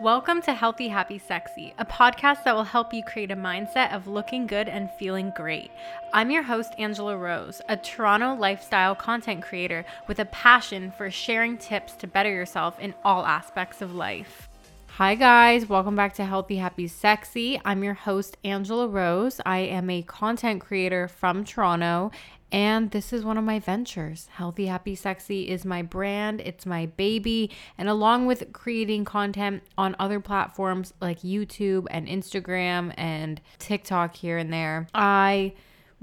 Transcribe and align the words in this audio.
Welcome 0.00 0.42
to 0.42 0.52
Healthy, 0.52 0.88
Happy, 0.88 1.18
Sexy, 1.18 1.72
a 1.78 1.84
podcast 1.84 2.42
that 2.42 2.56
will 2.56 2.64
help 2.64 2.92
you 2.92 3.04
create 3.04 3.30
a 3.30 3.36
mindset 3.36 3.94
of 3.94 4.08
looking 4.08 4.48
good 4.48 4.68
and 4.68 4.90
feeling 4.98 5.32
great. 5.36 5.70
I'm 6.12 6.32
your 6.32 6.42
host, 6.42 6.72
Angela 6.78 7.16
Rose, 7.16 7.62
a 7.68 7.76
Toronto 7.76 8.34
lifestyle 8.34 8.96
content 8.96 9.44
creator 9.44 9.84
with 10.08 10.18
a 10.18 10.24
passion 10.24 10.90
for 10.90 11.12
sharing 11.12 11.56
tips 11.56 11.92
to 11.94 12.08
better 12.08 12.28
yourself 12.28 12.78
in 12.80 12.92
all 13.04 13.24
aspects 13.24 13.82
of 13.82 13.94
life. 13.94 14.48
Hi, 14.96 15.14
guys. 15.14 15.68
Welcome 15.68 15.94
back 15.94 16.14
to 16.14 16.24
Healthy, 16.24 16.56
Happy, 16.56 16.88
Sexy. 16.88 17.60
I'm 17.64 17.84
your 17.84 17.94
host, 17.94 18.36
Angela 18.42 18.88
Rose. 18.88 19.40
I 19.46 19.58
am 19.58 19.90
a 19.90 20.02
content 20.02 20.60
creator 20.60 21.06
from 21.06 21.44
Toronto 21.44 22.10
and 22.54 22.92
this 22.92 23.12
is 23.12 23.24
one 23.24 23.36
of 23.36 23.42
my 23.42 23.58
ventures. 23.58 24.28
Healthy, 24.30 24.66
Happy, 24.66 24.94
Sexy 24.94 25.48
is 25.48 25.64
my 25.64 25.82
brand, 25.82 26.40
it's 26.40 26.64
my 26.64 26.86
baby. 26.86 27.50
And 27.76 27.88
along 27.88 28.26
with 28.26 28.52
creating 28.52 29.06
content 29.06 29.64
on 29.76 29.96
other 29.98 30.20
platforms 30.20 30.94
like 31.00 31.22
YouTube 31.22 31.86
and 31.90 32.06
Instagram 32.06 32.94
and 32.96 33.40
TikTok 33.58 34.14
here 34.14 34.38
and 34.38 34.52
there, 34.52 34.86
I 34.94 35.54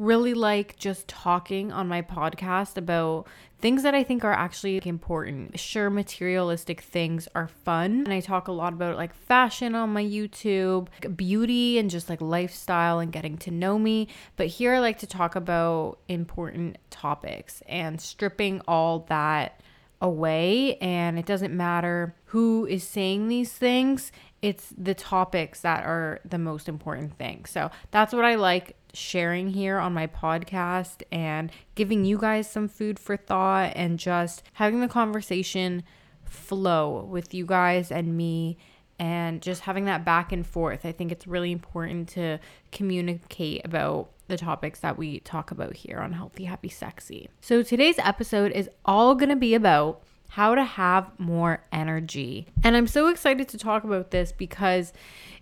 really 0.01 0.33
like 0.33 0.75
just 0.77 1.07
talking 1.07 1.71
on 1.71 1.87
my 1.87 2.01
podcast 2.01 2.75
about 2.75 3.27
things 3.59 3.83
that 3.83 3.93
I 3.93 4.03
think 4.03 4.25
are 4.25 4.33
actually 4.33 4.81
important. 4.83 5.59
Sure, 5.59 5.91
materialistic 5.91 6.81
things 6.81 7.27
are 7.35 7.47
fun. 7.47 8.03
And 8.05 8.11
I 8.11 8.19
talk 8.19 8.47
a 8.47 8.51
lot 8.51 8.73
about 8.73 8.97
like 8.97 9.13
fashion 9.13 9.75
on 9.75 9.93
my 9.93 10.03
YouTube, 10.03 10.87
beauty, 11.15 11.77
and 11.77 11.89
just 11.89 12.09
like 12.09 12.19
lifestyle 12.19 12.97
and 12.97 13.11
getting 13.11 13.37
to 13.39 13.51
know 13.51 13.77
me. 13.77 14.07
But 14.37 14.47
here 14.47 14.73
I 14.73 14.79
like 14.79 14.97
to 14.99 15.07
talk 15.07 15.35
about 15.35 15.99
important 16.07 16.77
topics 16.89 17.61
and 17.69 18.01
stripping 18.01 18.61
all 18.67 19.05
that 19.09 19.61
away. 20.01 20.77
And 20.77 21.19
it 21.19 21.27
doesn't 21.27 21.55
matter 21.55 22.15
who 22.25 22.65
is 22.65 22.83
saying 22.83 23.27
these 23.27 23.53
things, 23.53 24.11
it's 24.41 24.73
the 24.75 24.95
topics 24.95 25.61
that 25.61 25.85
are 25.85 26.19
the 26.25 26.39
most 26.39 26.67
important 26.67 27.15
thing. 27.17 27.45
So 27.45 27.69
that's 27.91 28.11
what 28.13 28.25
I 28.25 28.35
like 28.35 28.75
sharing 28.93 29.49
here 29.49 29.77
on 29.77 29.93
my 29.93 30.07
podcast 30.07 31.03
and 31.11 31.51
giving 31.75 32.05
you 32.05 32.17
guys 32.17 32.49
some 32.49 32.67
food 32.67 32.99
for 32.99 33.17
thought 33.17 33.73
and 33.75 33.99
just 33.99 34.43
having 34.53 34.81
the 34.81 34.87
conversation 34.87 35.83
flow 36.25 37.03
with 37.03 37.33
you 37.33 37.45
guys 37.45 37.91
and 37.91 38.15
me 38.15 38.57
and 38.99 39.41
just 39.41 39.61
having 39.61 39.85
that 39.85 40.05
back 40.05 40.31
and 40.31 40.45
forth. 40.45 40.85
I 40.85 40.91
think 40.91 41.11
it's 41.11 41.25
really 41.25 41.51
important 41.51 42.09
to 42.09 42.39
communicate 42.71 43.65
about 43.65 44.11
the 44.27 44.37
topics 44.37 44.79
that 44.79 44.97
we 44.97 45.19
talk 45.21 45.51
about 45.51 45.75
here 45.75 45.97
on 45.97 46.13
Healthy, 46.13 46.45
Happy, 46.45 46.69
Sexy. 46.69 47.29
So 47.41 47.63
today's 47.63 47.97
episode 47.99 48.51
is 48.51 48.69
all 48.85 49.15
going 49.15 49.29
to 49.29 49.35
be 49.35 49.55
about 49.55 50.03
how 50.31 50.55
to 50.55 50.63
have 50.63 51.11
more 51.19 51.61
energy. 51.73 52.47
And 52.63 52.77
I'm 52.77 52.87
so 52.87 53.09
excited 53.09 53.49
to 53.49 53.57
talk 53.57 53.83
about 53.83 54.11
this 54.11 54.31
because 54.31 54.93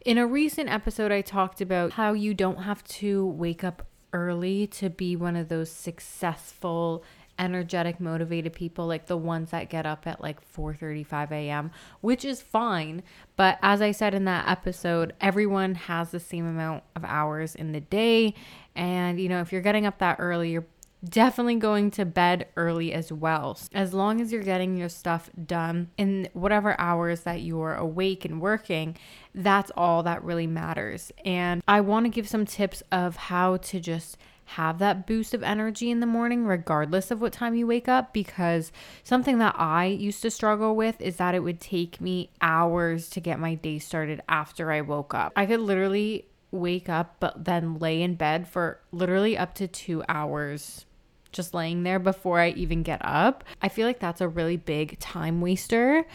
in 0.04 0.18
a 0.18 0.26
recent 0.26 0.68
episode, 0.68 1.12
I 1.12 1.22
talked 1.22 1.62
about 1.62 1.92
how 1.92 2.14
you 2.14 2.34
don't 2.34 2.64
have 2.64 2.84
to 2.86 3.28
wake 3.28 3.64
up 3.64 3.86
early 4.14 4.66
to 4.66 4.90
be 4.90 5.16
one 5.16 5.36
of 5.36 5.48
those 5.48 5.70
successful 5.70 7.04
energetic 7.38 8.00
motivated 8.00 8.52
people 8.52 8.88
like 8.88 9.06
the 9.06 9.16
ones 9.16 9.52
that 9.52 9.70
get 9.70 9.86
up 9.86 10.08
at 10.08 10.20
like 10.22 10.42
4:35 10.54 11.32
a.m. 11.32 11.72
which 12.02 12.26
is 12.26 12.42
fine 12.42 13.02
but 13.38 13.58
as 13.62 13.82
I 13.82 13.92
said 13.92 14.14
in 14.14 14.26
that 14.26 14.50
episode 14.50 15.14
everyone 15.22 15.76
has 15.76 16.12
the 16.12 16.20
same 16.20 16.45
amount 16.45 16.84
of 16.98 17.06
hours 17.06 17.56
in 17.56 17.72
the 17.72 17.80
day 17.80 18.34
and 18.76 19.22
you 19.22 19.30
know 19.30 19.40
if 19.40 19.54
you're 19.54 19.62
getting 19.62 19.86
up 19.86 20.00
that 20.00 20.17
early 20.20 20.52
you're 20.52 20.66
definitely 21.08 21.55
going 21.55 21.92
to 21.92 22.05
bed 22.05 22.47
early 22.58 22.94
as 22.94 23.11
well. 23.11 23.58
As 23.73 23.94
long 23.94 24.19
as 24.22 24.31
you're 24.31 24.44
getting 24.44 24.78
your 24.78 24.89
stuff 24.89 25.30
done 25.45 25.89
in 25.97 26.30
whatever 26.33 26.80
hours 26.80 27.22
that 27.22 27.42
you're 27.42 27.75
awake 27.75 28.25
and 28.25 28.42
working, 28.42 28.97
that's 29.33 29.72
all 29.77 30.03
that 30.03 30.23
really 30.23 30.47
matters. 30.47 31.11
And 31.23 31.64
I 31.67 31.81
want 31.81 32.05
to 32.05 32.09
give 32.09 32.27
some 32.27 32.45
tips 32.45 32.83
of 32.92 33.16
how 33.16 33.58
to 33.58 33.80
just 33.80 34.17
have 34.45 34.80
that 34.80 35.05
boost 35.05 35.36
of 35.36 35.43
energy 35.43 35.92
in 35.92 35.99
the 35.99 36.08
morning, 36.08 36.45
regardless 36.45 37.11
of 37.11 37.21
what 37.21 37.32
time 37.32 37.54
you 37.54 37.67
wake 37.67 37.88
up. 37.88 38.14
Because 38.14 38.71
something 39.04 39.38
that 39.38 39.55
I 39.58 39.86
used 39.86 40.21
to 40.23 40.32
struggle 40.32 40.76
with 40.76 40.99
is 40.99 41.17
that 41.17 41.36
it 41.36 41.43
would 41.43 41.61
take 41.61 42.02
me 42.02 42.32
hours 42.42 43.09
to 43.11 43.21
get 43.21 43.39
my 43.39 43.54
day 43.54 43.80
started 43.80 44.21
after 44.27 44.71
I 44.71 44.82
woke 44.82 45.14
up. 45.14 45.33
I 45.36 45.45
could 45.45 45.59
literally 45.59 46.26
wake 46.52 46.89
up, 46.89 47.17
but 47.20 47.45
then 47.45 47.77
lay 47.77 48.02
in 48.02 48.15
bed 48.15 48.48
for 48.48 48.80
literally 48.92 49.38
up 49.38 49.54
to 49.54 49.67
two 49.67 50.04
hours 50.09 50.86
just 51.32 51.54
laying 51.54 51.84
there 51.84 52.00
before 52.00 52.40
I 52.40 52.50
even 52.50 52.84
get 52.84 53.02
up. 53.04 53.44
I 53.62 53.70
feel 53.70 53.88
like 53.88 54.00
that's 54.00 54.22
a 54.22 54.28
really 54.28 54.58
big 54.58 55.00
time 55.00 55.42
waster. 55.42 56.06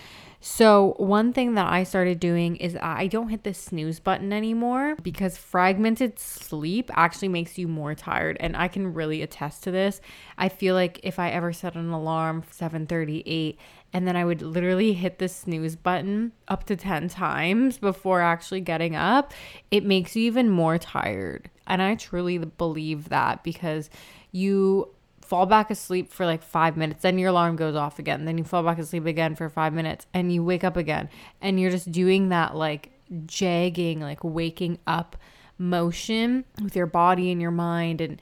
So, 0.47 0.95
one 0.99 1.33
thing 1.33 1.55
that 1.55 1.73
I 1.73 1.85
started 1.85 2.21
doing 2.21 2.57
is 2.57 2.77
I 2.77 3.07
don't 3.07 3.31
hit 3.31 3.45
the 3.45 3.55
snooze 3.55 3.99
button 3.99 4.31
anymore 4.31 4.95
because 5.03 5.39
fragmented 5.39 6.19
sleep 6.19 6.91
actually 6.93 7.29
makes 7.29 7.57
you 7.57 7.67
more 7.67 7.95
tired 7.95 8.37
and 8.41 8.55
I 8.55 8.69
can 8.69 8.93
really 8.93 9.23
attest 9.23 9.63
to 9.63 9.71
this. 9.71 10.03
I 10.37 10.51
feel 10.51 10.75
like 10.75 11.01
if 11.03 11.19
I 11.19 11.31
ever 11.31 11.55
set 11.55 11.77
an 11.77 11.89
alarm 11.89 12.43
7:38 12.51 13.57
and 13.95 14.07
then 14.07 14.17
I 14.17 14.27
would 14.27 14.43
literally 14.43 14.93
hit 14.93 15.19
the 15.19 15.29
snooze 15.29 15.77
button 15.77 16.33
up 16.47 16.65
to 16.65 16.77
10 16.77 17.09
times 17.09 17.79
before 17.79 18.21
actually 18.21 18.61
getting 18.61 18.95
up, 18.95 19.33
it 19.71 19.83
makes 19.83 20.15
you 20.15 20.25
even 20.25 20.51
more 20.51 20.77
tired. 20.77 21.49
And 21.67 21.81
I 21.81 21.95
truly 21.95 22.37
believe 22.37 23.09
that 23.09 23.43
because 23.45 23.89
you 24.31 24.94
fall 25.25 25.47
back 25.47 25.71
asleep 25.71 26.12
for 26.12 26.27
like 26.27 26.43
five 26.43 26.77
minutes, 26.77 27.03
then 27.03 27.19
your 27.19 27.31
alarm 27.31 27.57
goes 27.57 27.75
off 27.75 27.99
again, 27.99 28.25
then 28.25 28.39
you 28.39 28.45
fall 28.45 28.62
back 28.62 28.79
asleep 28.79 29.07
again 29.07 29.35
for 29.35 29.49
five 29.49 29.73
minutes, 29.73 30.07
and 30.12 30.33
you 30.33 30.45
wake 30.45 30.65
up 30.65 30.77
again, 30.77 31.09
and 31.41 31.59
you're 31.59 31.71
just 31.71 31.91
doing 31.91 32.29
that 32.29 32.55
like 32.55 32.91
jagging, 33.27 34.01
like 34.01 34.23
waking 34.23 34.79
up 34.87 35.17
motion 35.59 36.45
with 36.62 36.75
your 36.75 36.87
body 36.87 37.31
and 37.31 37.41
your 37.41 37.51
mind 37.51 38.01
and 38.01 38.21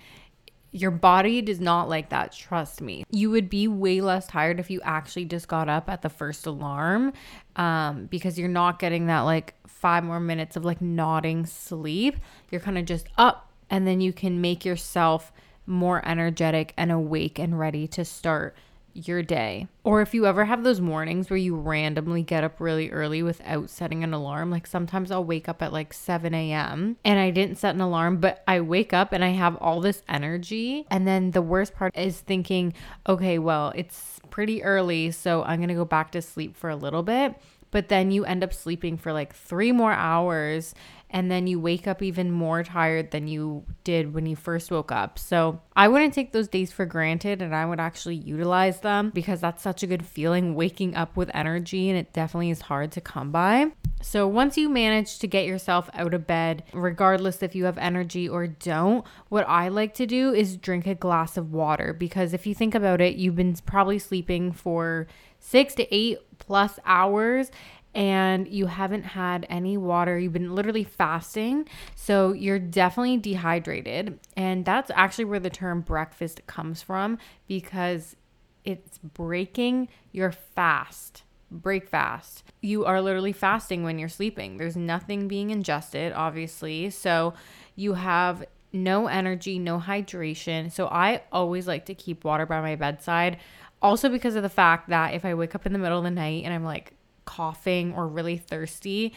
your 0.75 0.91
body 0.91 1.43
does 1.43 1.61
not 1.61 1.89
like 1.89 2.09
that, 2.09 2.33
trust 2.33 2.81
me. 2.81 3.05
You 3.11 3.31
would 3.31 3.51
be 3.51 3.69
way 3.69 4.01
less 4.01 4.27
tired 4.27 4.59
if 4.59 4.71
you 4.71 4.81
actually 4.83 5.27
just 5.27 5.47
got 5.47 5.69
up 5.69 5.91
at 5.91 6.01
the 6.01 6.09
first 6.09 6.47
alarm 6.47 7.13
um, 7.57 8.07
because 8.07 8.39
you're 8.39 8.49
not 8.49 8.79
getting 8.79 9.07
that 9.07 9.21
like 9.21 9.55
five 9.67 10.03
more 10.03 10.19
minutes 10.19 10.57
of 10.57 10.65
like 10.65 10.81
nodding 10.81 11.45
sleep. 11.45 12.17
You're 12.51 12.63
kind 12.63 12.79
of 12.79 12.87
just 12.87 13.07
up 13.19 13.53
and 13.69 13.87
then 13.87 14.01
you 14.01 14.15
can 14.15 14.41
make 14.41 14.65
yourself 14.65 15.31
more 15.67 16.07
energetic 16.07 16.73
and 16.77 16.91
awake 16.91 17.39
and 17.39 17.59
ready 17.59 17.87
to 17.89 18.05
start 18.05 18.55
your 18.95 19.23
day. 19.23 19.67
Or 19.85 20.03
if 20.03 20.15
you 20.15 20.27
ever 20.27 20.45
have 20.45 20.65
those 20.65 20.81
mornings 20.81 21.31
where 21.31 21.37
you 21.37 21.57
randomly 21.57 22.23
get 22.23 22.45
up 22.45 22.61
really 22.61 22.91
early 22.91 23.23
without 23.23 23.71
setting 23.71 24.05
an 24.05 24.13
alarm, 24.13 24.51
like 24.51 24.67
sometimes 24.67 25.11
I'll 25.11 25.25
wake 25.25 25.49
up 25.49 25.63
at 25.63 25.73
like 25.73 25.93
7 25.93 26.35
a.m. 26.35 26.97
and 27.05 27.19
I 27.19 27.31
didn't 27.31 27.57
set 27.57 27.75
an 27.75 27.81
alarm, 27.81 28.19
but 28.19 28.43
I 28.47 28.61
wake 28.61 28.93
up 28.93 29.13
and 29.13 29.25
I 29.25 29.31
have 29.31 29.57
all 29.57 29.81
this 29.81 30.03
energy. 30.09 30.87
And 30.91 31.07
then 31.07 31.31
the 31.31 31.43
worst 31.43 31.75
part 31.75 31.97
is 31.97 32.21
thinking, 32.21 32.75
okay, 33.09 33.39
well, 33.39 33.73
it's 33.75 34.21
pretty 34.31 34.63
early, 34.63 35.11
so 35.11 35.43
I'm 35.43 35.61
gonna 35.61 35.75
go 35.75 35.85
back 35.85 36.13
to 36.13 36.23
sleep 36.23 36.57
for 36.57 36.71
a 36.71 36.77
little 36.77 37.03
bit. 37.03 37.35
But 37.73 37.89
then 37.89 38.13
you 38.13 38.25
end 38.25 38.45
up 38.45 38.55
sleeping 38.55 38.97
for 38.97 39.13
like 39.13 39.35
three 39.35 39.73
more 39.73 39.93
hours 39.93 40.75
and 41.13 41.31
then 41.31 41.47
you 41.47 41.61
wake 41.61 41.87
up 41.87 42.03
even 42.03 42.31
more 42.31 42.65
tired 42.65 43.11
than 43.11 43.29
you 43.29 43.65
did 43.85 44.15
when 44.15 44.25
you 44.25 44.35
first 44.35 44.71
woke 44.71 44.91
up. 44.91 45.19
So 45.19 45.61
I 45.77 45.89
wouldn't 45.89 46.15
take 46.15 46.33
those 46.33 46.49
days 46.49 46.73
for 46.73 46.87
granted 46.87 47.43
and 47.43 47.55
I 47.55 47.67
would 47.67 47.79
actually 47.81 48.17
utilize 48.17 48.81
them 48.81 49.11
because 49.11 49.41
that's 49.41 49.63
such 49.63 49.83
a 49.83 49.87
good 49.87 50.07
feeling 50.07 50.55
waking 50.55 50.95
up 50.95 51.17
with 51.17 51.31
energy 51.35 51.91
and 51.91 51.99
it 51.99 52.15
definitely 52.15 52.51
is 52.51 52.63
hard 52.63 52.93
to 52.93 53.01
come 53.03 53.31
by. 53.31 53.73
So 54.01 54.27
once 54.27 54.57
you 54.57 54.69
manage 54.69 55.19
to 55.19 55.27
get 55.27 55.47
yourself 55.47 55.91
out 55.93 56.15
of 56.15 56.27
bed, 56.27 56.65
regardless 56.73 57.43
if 57.43 57.55
you 57.55 57.67
have 57.67 57.79
energy 57.79 58.29
or 58.29 58.47
don't, 58.47 59.05
what 59.29 59.47
I 59.49 59.69
like 59.69 59.95
to 59.95 60.07
do 60.07 60.33
is 60.33 60.57
drink 60.57 60.87
a 60.87 60.95
glass 60.95 61.37
of 61.37 61.53
water 61.53 61.93
because 61.93 62.33
if 62.33 62.47
you 62.47 62.55
think 62.55 62.75
about 62.75 63.01
it, 63.01 63.17
you've 63.17 63.37
been 63.37 63.55
probably 63.67 63.99
sleeping 63.99 64.51
for 64.51 65.07
six 65.43 65.75
to 65.75 65.95
eight 65.95 66.19
plus 66.39 66.79
hours 66.85 67.51
and 67.95 68.49
you 68.49 68.67
haven't 68.67 69.03
had 69.03 69.45
any 69.51 69.77
water, 69.77 70.19
you've 70.19 70.33
been 70.33 70.55
literally 70.55 70.85
fasting, 70.85 71.69
so 71.95 72.33
you're 72.33 72.59
definitely 72.59 73.19
dehydrated. 73.19 74.19
And 74.35 74.65
that's 74.65 74.91
actually 74.95 75.27
where 75.27 75.41
the 75.41 75.51
term 75.51 75.83
breakfast 75.83 76.41
comes 76.47 76.81
from 76.81 77.19
because 77.49 78.17
it's 78.65 78.99
breaking 78.99 79.89
your 80.11 80.33
fast. 80.33 81.25
Break 81.51 81.87
fast. 81.87 82.45
You 82.63 82.87
are 82.87 83.03
literally 83.03 83.33
fasting 83.33 83.83
when 83.83 83.99
you're 83.99 84.09
sleeping. 84.09 84.57
There's 84.57 84.77
nothing 84.77 85.29
being 85.29 85.51
ingested, 85.51 86.15
obviously. 86.15 86.89
So 86.89 87.35
you 87.77 87.93
have 87.93 88.43
no 88.73 89.07
energy, 89.07 89.59
no 89.59 89.79
hydration. 89.79 90.73
So 90.73 90.87
I 90.87 91.23
always 91.31 91.67
like 91.67 91.85
to 91.87 91.95
keep 91.95 92.25
water 92.25 92.47
by 92.47 92.63
my 92.63 92.77
bedside. 92.77 93.37
Also, 93.83 94.09
because 94.09 94.37
of 94.37 94.43
the 94.43 94.49
fact 94.49 94.89
that 94.89 95.13
if 95.13 95.25
I 95.25 95.35
wake 95.35 95.55
up 95.55 95.67
in 95.67 95.73
the 95.73 95.79
middle 95.79 95.99
of 95.99 96.05
the 96.05 96.11
night 96.11 96.45
and 96.45 96.55
I'm 96.55 96.65
like 96.65 96.95
coughing 97.25 97.93
or 97.95 98.07
really 98.07 98.39
thirsty, 98.39 99.13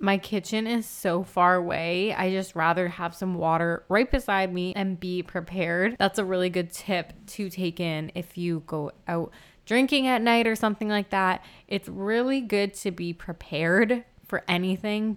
my 0.00 0.18
kitchen 0.18 0.66
is 0.66 0.86
so 0.86 1.22
far 1.24 1.54
away. 1.56 2.12
I 2.12 2.30
just 2.30 2.54
rather 2.54 2.88
have 2.88 3.14
some 3.14 3.34
water 3.34 3.84
right 3.88 4.10
beside 4.10 4.52
me 4.52 4.72
and 4.74 4.98
be 4.98 5.22
prepared. 5.22 5.96
That's 5.98 6.18
a 6.18 6.24
really 6.24 6.50
good 6.50 6.72
tip 6.72 7.12
to 7.28 7.48
take 7.48 7.80
in 7.80 8.12
if 8.14 8.36
you 8.36 8.62
go 8.66 8.92
out 9.06 9.32
drinking 9.66 10.06
at 10.06 10.22
night 10.22 10.46
or 10.46 10.54
something 10.54 10.88
like 10.88 11.10
that. 11.10 11.44
It's 11.66 11.88
really 11.88 12.40
good 12.40 12.74
to 12.74 12.90
be 12.90 13.12
prepared 13.12 14.04
for 14.26 14.44
anything 14.48 15.16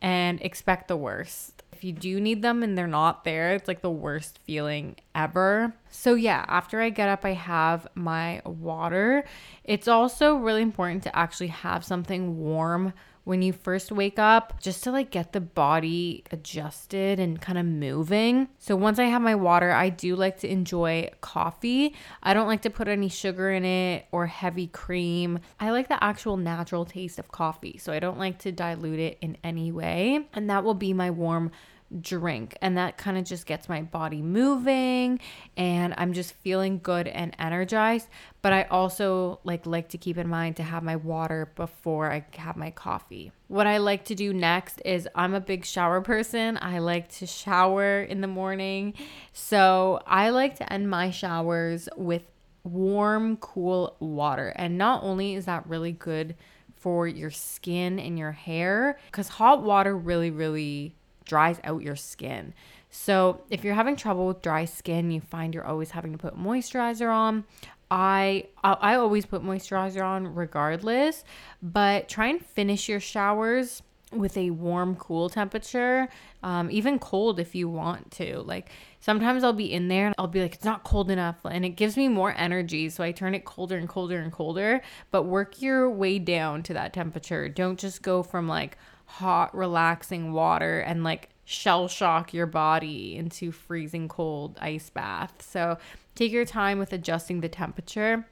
and 0.00 0.40
expect 0.42 0.88
the 0.88 0.96
worst. 0.96 1.62
If 1.78 1.84
you 1.84 1.92
do 1.92 2.20
need 2.20 2.42
them 2.42 2.64
and 2.64 2.76
they're 2.76 2.88
not 2.88 3.22
there, 3.22 3.52
it's 3.52 3.68
like 3.68 3.82
the 3.82 3.90
worst 3.90 4.40
feeling 4.40 4.96
ever. 5.14 5.72
So, 5.90 6.14
yeah, 6.14 6.44
after 6.48 6.80
I 6.80 6.90
get 6.90 7.08
up, 7.08 7.24
I 7.24 7.34
have 7.34 7.86
my 7.94 8.42
water. 8.44 9.24
It's 9.62 9.86
also 9.86 10.34
really 10.34 10.62
important 10.62 11.04
to 11.04 11.16
actually 11.16 11.46
have 11.48 11.84
something 11.84 12.40
warm 12.40 12.94
when 13.28 13.42
you 13.42 13.52
first 13.52 13.92
wake 13.92 14.18
up 14.18 14.58
just 14.58 14.82
to 14.82 14.90
like 14.90 15.10
get 15.10 15.34
the 15.34 15.40
body 15.40 16.24
adjusted 16.32 17.20
and 17.20 17.42
kind 17.42 17.58
of 17.58 17.66
moving. 17.66 18.48
So 18.58 18.74
once 18.74 18.98
I 18.98 19.04
have 19.04 19.20
my 19.20 19.34
water, 19.34 19.70
I 19.70 19.90
do 19.90 20.16
like 20.16 20.40
to 20.40 20.50
enjoy 20.50 21.10
coffee. 21.20 21.94
I 22.22 22.32
don't 22.32 22.46
like 22.46 22.62
to 22.62 22.70
put 22.70 22.88
any 22.88 23.10
sugar 23.10 23.50
in 23.50 23.66
it 23.66 24.06
or 24.12 24.28
heavy 24.28 24.66
cream. 24.68 25.40
I 25.60 25.72
like 25.72 25.88
the 25.88 26.02
actual 26.02 26.38
natural 26.38 26.86
taste 26.86 27.18
of 27.18 27.30
coffee. 27.30 27.76
So 27.76 27.92
I 27.92 27.98
don't 27.98 28.18
like 28.18 28.38
to 28.38 28.50
dilute 28.50 28.98
it 28.98 29.18
in 29.20 29.36
any 29.44 29.72
way. 29.72 30.26
And 30.32 30.48
that 30.48 30.64
will 30.64 30.72
be 30.72 30.94
my 30.94 31.10
warm 31.10 31.50
drink 32.00 32.56
and 32.60 32.76
that 32.76 32.98
kind 32.98 33.16
of 33.16 33.24
just 33.24 33.46
gets 33.46 33.68
my 33.68 33.80
body 33.80 34.20
moving 34.20 35.18
and 35.56 35.94
I'm 35.96 36.12
just 36.12 36.34
feeling 36.34 36.80
good 36.82 37.08
and 37.08 37.34
energized 37.38 38.08
but 38.42 38.52
I 38.52 38.64
also 38.64 39.40
like 39.44 39.66
like 39.66 39.88
to 39.90 39.98
keep 39.98 40.18
in 40.18 40.28
mind 40.28 40.56
to 40.56 40.62
have 40.62 40.82
my 40.82 40.96
water 40.96 41.52
before 41.56 42.10
I 42.12 42.24
have 42.36 42.56
my 42.56 42.70
coffee. 42.70 43.32
What 43.48 43.66
I 43.66 43.78
like 43.78 44.04
to 44.06 44.14
do 44.14 44.32
next 44.32 44.80
is 44.84 45.08
I'm 45.14 45.34
a 45.34 45.40
big 45.40 45.64
shower 45.64 46.00
person. 46.00 46.58
I 46.60 46.78
like 46.78 47.08
to 47.16 47.26
shower 47.26 48.02
in 48.02 48.20
the 48.20 48.26
morning. 48.26 48.94
So, 49.32 50.00
I 50.06 50.30
like 50.30 50.56
to 50.56 50.72
end 50.72 50.90
my 50.90 51.10
showers 51.10 51.88
with 51.96 52.22
warm, 52.62 53.36
cool 53.38 53.96
water. 54.00 54.52
And 54.56 54.78
not 54.78 55.02
only 55.02 55.34
is 55.34 55.46
that 55.46 55.66
really 55.66 55.92
good 55.92 56.36
for 56.76 57.08
your 57.08 57.30
skin 57.30 57.98
and 57.98 58.16
your 58.16 58.30
hair 58.30 58.98
cuz 59.10 59.26
hot 59.26 59.64
water 59.64 59.96
really 59.96 60.30
really 60.30 60.94
dries 61.28 61.60
out 61.62 61.82
your 61.82 61.94
skin. 61.94 62.52
So, 62.90 63.42
if 63.50 63.62
you're 63.64 63.74
having 63.74 63.96
trouble 63.96 64.26
with 64.26 64.42
dry 64.42 64.64
skin, 64.64 65.10
you 65.10 65.20
find 65.20 65.54
you're 65.54 65.66
always 65.66 65.92
having 65.92 66.12
to 66.12 66.18
put 66.18 66.36
moisturizer 66.36 67.12
on. 67.14 67.44
I 67.90 68.48
I 68.62 68.96
always 68.96 69.24
put 69.24 69.42
moisturizer 69.42 70.04
on 70.04 70.34
regardless, 70.34 71.24
but 71.62 72.08
try 72.08 72.26
and 72.26 72.44
finish 72.44 72.88
your 72.88 73.00
showers 73.00 73.82
with 74.12 74.36
a 74.38 74.50
warm, 74.50 74.96
cool 74.96 75.28
temperature, 75.28 76.08
um, 76.42 76.70
even 76.70 76.98
cold 76.98 77.38
if 77.38 77.54
you 77.54 77.68
want 77.68 78.10
to. 78.12 78.40
Like 78.40 78.70
sometimes 79.00 79.44
I'll 79.44 79.52
be 79.52 79.72
in 79.72 79.88
there 79.88 80.06
and 80.06 80.14
I'll 80.18 80.26
be 80.26 80.40
like, 80.40 80.54
it's 80.54 80.64
not 80.64 80.84
cold 80.84 81.10
enough, 81.10 81.36
and 81.44 81.64
it 81.64 81.70
gives 81.70 81.96
me 81.96 82.08
more 82.08 82.34
energy, 82.36 82.88
so 82.88 83.04
I 83.04 83.12
turn 83.12 83.34
it 83.34 83.44
colder 83.44 83.76
and 83.76 83.88
colder 83.88 84.18
and 84.18 84.32
colder. 84.32 84.82
But 85.10 85.24
work 85.24 85.60
your 85.60 85.90
way 85.90 86.18
down 86.18 86.62
to 86.64 86.74
that 86.74 86.92
temperature. 86.92 87.48
Don't 87.48 87.78
just 87.78 88.02
go 88.02 88.22
from 88.22 88.48
like 88.48 88.76
hot, 89.08 89.54
relaxing 89.56 90.32
water 90.32 90.80
and 90.80 91.02
like 91.02 91.30
shell 91.44 91.88
shock 91.88 92.34
your 92.34 92.46
body 92.46 93.16
into 93.16 93.50
freezing 93.50 94.06
cold 94.06 94.58
ice 94.60 94.90
bath. 94.90 95.40
So 95.40 95.78
take 96.14 96.30
your 96.30 96.44
time 96.44 96.78
with 96.78 96.92
adjusting 96.92 97.40
the 97.40 97.48
temperature. 97.48 98.26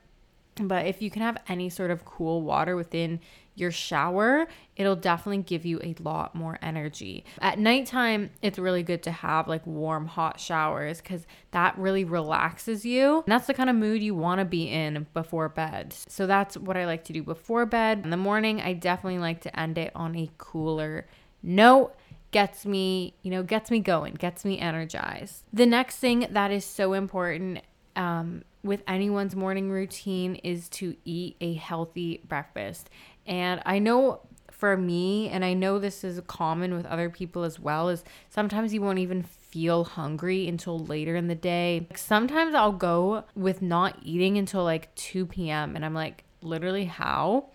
But 0.60 0.86
if 0.86 1.02
you 1.02 1.10
can 1.10 1.22
have 1.22 1.38
any 1.48 1.68
sort 1.68 1.90
of 1.90 2.04
cool 2.04 2.42
water 2.42 2.76
within 2.76 3.20
your 3.54 3.70
shower, 3.70 4.46
it'll 4.76 4.96
definitely 4.96 5.42
give 5.42 5.64
you 5.64 5.80
a 5.82 5.94
lot 6.02 6.34
more 6.34 6.58
energy. 6.60 7.24
At 7.40 7.58
nighttime, 7.58 8.30
it's 8.42 8.58
really 8.58 8.82
good 8.82 9.02
to 9.04 9.10
have 9.10 9.48
like 9.48 9.66
warm, 9.66 10.06
hot 10.06 10.38
showers 10.38 11.00
because 11.00 11.26
that 11.52 11.76
really 11.78 12.04
relaxes 12.04 12.84
you. 12.84 13.18
And 13.18 13.32
that's 13.32 13.46
the 13.46 13.54
kind 13.54 13.70
of 13.70 13.76
mood 13.76 14.02
you 14.02 14.14
want 14.14 14.40
to 14.40 14.44
be 14.44 14.64
in 14.64 15.06
before 15.14 15.48
bed. 15.48 15.94
So 16.08 16.26
that's 16.26 16.56
what 16.56 16.76
I 16.76 16.84
like 16.84 17.04
to 17.04 17.12
do 17.12 17.22
before 17.22 17.64
bed. 17.64 18.02
In 18.04 18.10
the 18.10 18.16
morning, 18.18 18.60
I 18.60 18.74
definitely 18.74 19.20
like 19.20 19.40
to 19.42 19.58
end 19.58 19.78
it 19.78 19.92
on 19.94 20.14
a 20.16 20.30
cooler 20.36 21.06
note 21.42 21.94
gets 22.32 22.66
me, 22.66 23.14
you 23.22 23.30
know, 23.30 23.42
gets 23.42 23.70
me 23.70 23.80
going, 23.80 24.14
gets 24.14 24.44
me 24.44 24.58
energized. 24.58 25.44
The 25.52 25.64
next 25.64 25.96
thing 25.96 26.26
that 26.30 26.50
is 26.50 26.64
so 26.64 26.92
important 26.92 27.60
um, 27.94 28.42
with 28.66 28.82
anyone's 28.86 29.36
morning 29.36 29.70
routine 29.70 30.36
is 30.36 30.68
to 30.70 30.96
eat 31.04 31.36
a 31.40 31.54
healthy 31.54 32.20
breakfast. 32.28 32.90
And 33.26 33.62
I 33.64 33.78
know 33.78 34.20
for 34.50 34.76
me, 34.76 35.28
and 35.28 35.44
I 35.44 35.52
know 35.52 35.78
this 35.78 36.02
is 36.02 36.20
common 36.26 36.74
with 36.74 36.86
other 36.86 37.10
people 37.10 37.42
as 37.42 37.60
well, 37.60 37.88
is 37.88 38.04
sometimes 38.30 38.72
you 38.72 38.80
won't 38.80 38.98
even 38.98 39.22
feel 39.22 39.84
hungry 39.84 40.48
until 40.48 40.78
later 40.78 41.14
in 41.14 41.28
the 41.28 41.34
day. 41.34 41.86
Like 41.90 41.98
sometimes 41.98 42.54
I'll 42.54 42.72
go 42.72 43.24
with 43.34 43.60
not 43.60 43.98
eating 44.02 44.38
until 44.38 44.64
like 44.64 44.94
2 44.94 45.26
p.m. 45.26 45.76
and 45.76 45.84
I'm 45.84 45.94
like, 45.94 46.24
literally, 46.42 46.86
how? 46.86 47.50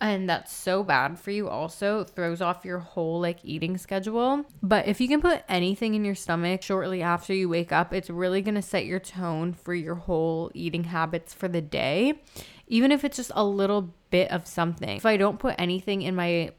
And 0.00 0.28
that's 0.28 0.52
so 0.52 0.82
bad 0.82 1.18
for 1.18 1.30
you 1.30 1.48
also. 1.48 2.04
Throws 2.04 2.40
off 2.40 2.64
your 2.64 2.78
whole 2.78 3.20
like 3.20 3.38
eating 3.42 3.78
schedule. 3.78 4.44
But 4.62 4.86
if 4.86 5.00
you 5.00 5.08
can 5.08 5.20
put 5.20 5.42
anything 5.48 5.94
in 5.94 6.04
your 6.04 6.14
stomach 6.14 6.62
shortly 6.62 7.02
after 7.02 7.32
you 7.34 7.48
wake 7.48 7.72
up 7.72 7.92
it's 7.92 8.10
really 8.10 8.42
going 8.42 8.54
to 8.54 8.62
set 8.62 8.86
your 8.86 9.00
tone 9.00 9.52
for 9.52 9.74
your 9.74 9.94
whole 9.94 10.50
eating 10.54 10.84
habits 10.84 11.34
for 11.34 11.48
the 11.48 11.60
day 11.60 12.20
even 12.66 12.90
if 12.90 13.04
it's 13.04 13.16
just 13.16 13.32
a 13.34 13.44
little 13.44 13.94
bit 14.10 14.30
of 14.30 14.46
something. 14.46 14.96
If 14.96 15.06
i 15.06 15.16
don't 15.16 15.38
put 15.38 15.54
anything 15.58 16.02
in 16.02 16.14
my 16.14 16.52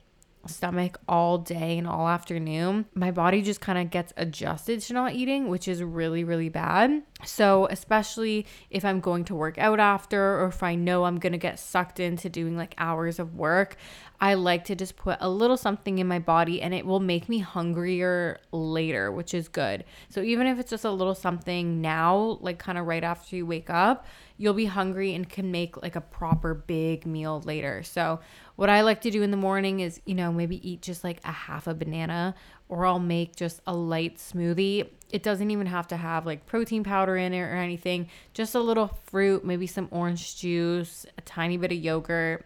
stomach 0.47 0.99
all 1.07 1.37
day 1.37 1.77
and 1.77 1.87
all 1.87 2.07
afternoon, 2.07 2.85
my 2.93 3.11
body 3.11 3.41
just 3.41 3.61
kind 3.61 3.79
of 3.79 3.89
gets 3.89 4.13
adjusted 4.17 4.81
to 4.81 4.93
not 4.93 5.13
eating, 5.13 5.47
which 5.49 5.67
is 5.67 5.81
really, 5.83 6.23
really 6.23 6.49
bad. 6.49 7.03
So, 7.25 7.67
especially 7.69 8.45
if 8.69 8.85
I'm 8.85 8.99
going 8.99 9.25
to 9.25 9.35
work 9.35 9.57
out 9.57 9.79
after, 9.79 10.39
or 10.41 10.47
if 10.47 10.63
I 10.63 10.75
know 10.75 11.05
I'm 11.05 11.19
going 11.19 11.33
to 11.33 11.39
get 11.39 11.59
sucked 11.59 11.99
into 11.99 12.29
doing 12.29 12.55
like 12.55 12.75
hours 12.77 13.19
of 13.19 13.35
work, 13.35 13.77
I 14.19 14.35
like 14.35 14.65
to 14.65 14.75
just 14.75 14.95
put 14.95 15.17
a 15.19 15.29
little 15.29 15.57
something 15.57 15.99
in 15.99 16.07
my 16.07 16.19
body 16.19 16.61
and 16.61 16.73
it 16.73 16.85
will 16.85 16.99
make 17.01 17.27
me 17.27 17.39
hungrier 17.39 18.39
later, 18.51 19.11
which 19.11 19.33
is 19.33 19.47
good. 19.47 19.83
So, 20.09 20.21
even 20.21 20.47
if 20.47 20.59
it's 20.59 20.69
just 20.69 20.85
a 20.85 20.91
little 20.91 21.15
something 21.15 21.81
now, 21.81 22.37
like 22.41 22.59
kind 22.59 22.77
of 22.77 22.85
right 22.85 23.03
after 23.03 23.35
you 23.35 23.45
wake 23.45 23.69
up, 23.69 24.05
you'll 24.37 24.53
be 24.53 24.65
hungry 24.65 25.13
and 25.15 25.29
can 25.29 25.51
make 25.51 25.81
like 25.81 25.95
a 25.95 26.01
proper 26.01 26.53
big 26.53 27.05
meal 27.05 27.41
later. 27.45 27.83
So, 27.83 28.19
what 28.55 28.69
I 28.69 28.81
like 28.81 29.01
to 29.01 29.11
do 29.11 29.21
in 29.21 29.31
the 29.31 29.37
morning 29.37 29.81
is, 29.81 30.01
you 30.05 30.15
know, 30.15 30.31
maybe 30.31 30.67
eat 30.69 30.81
just 30.81 31.03
like 31.03 31.19
a 31.25 31.31
half 31.31 31.67
a 31.67 31.73
banana 31.73 32.35
or 32.67 32.85
I'll 32.85 32.99
make 32.99 33.35
just 33.35 33.61
a 33.67 33.73
light 33.75 34.17
smoothie. 34.17 34.89
It 35.11 35.23
doesn't 35.23 35.51
even 35.51 35.67
have 35.67 35.87
to 35.89 35.97
have 35.97 36.25
like 36.25 36.45
protein 36.45 36.83
powder 36.83 37.15
in 37.15 37.33
it 37.33 37.41
or 37.41 37.55
anything, 37.55 38.09
just 38.33 38.55
a 38.55 38.59
little 38.59 38.97
fruit, 39.05 39.45
maybe 39.45 39.67
some 39.67 39.87
orange 39.91 40.37
juice, 40.37 41.05
a 41.17 41.21
tiny 41.21 41.57
bit 41.57 41.71
of 41.71 41.77
yogurt. 41.77 42.45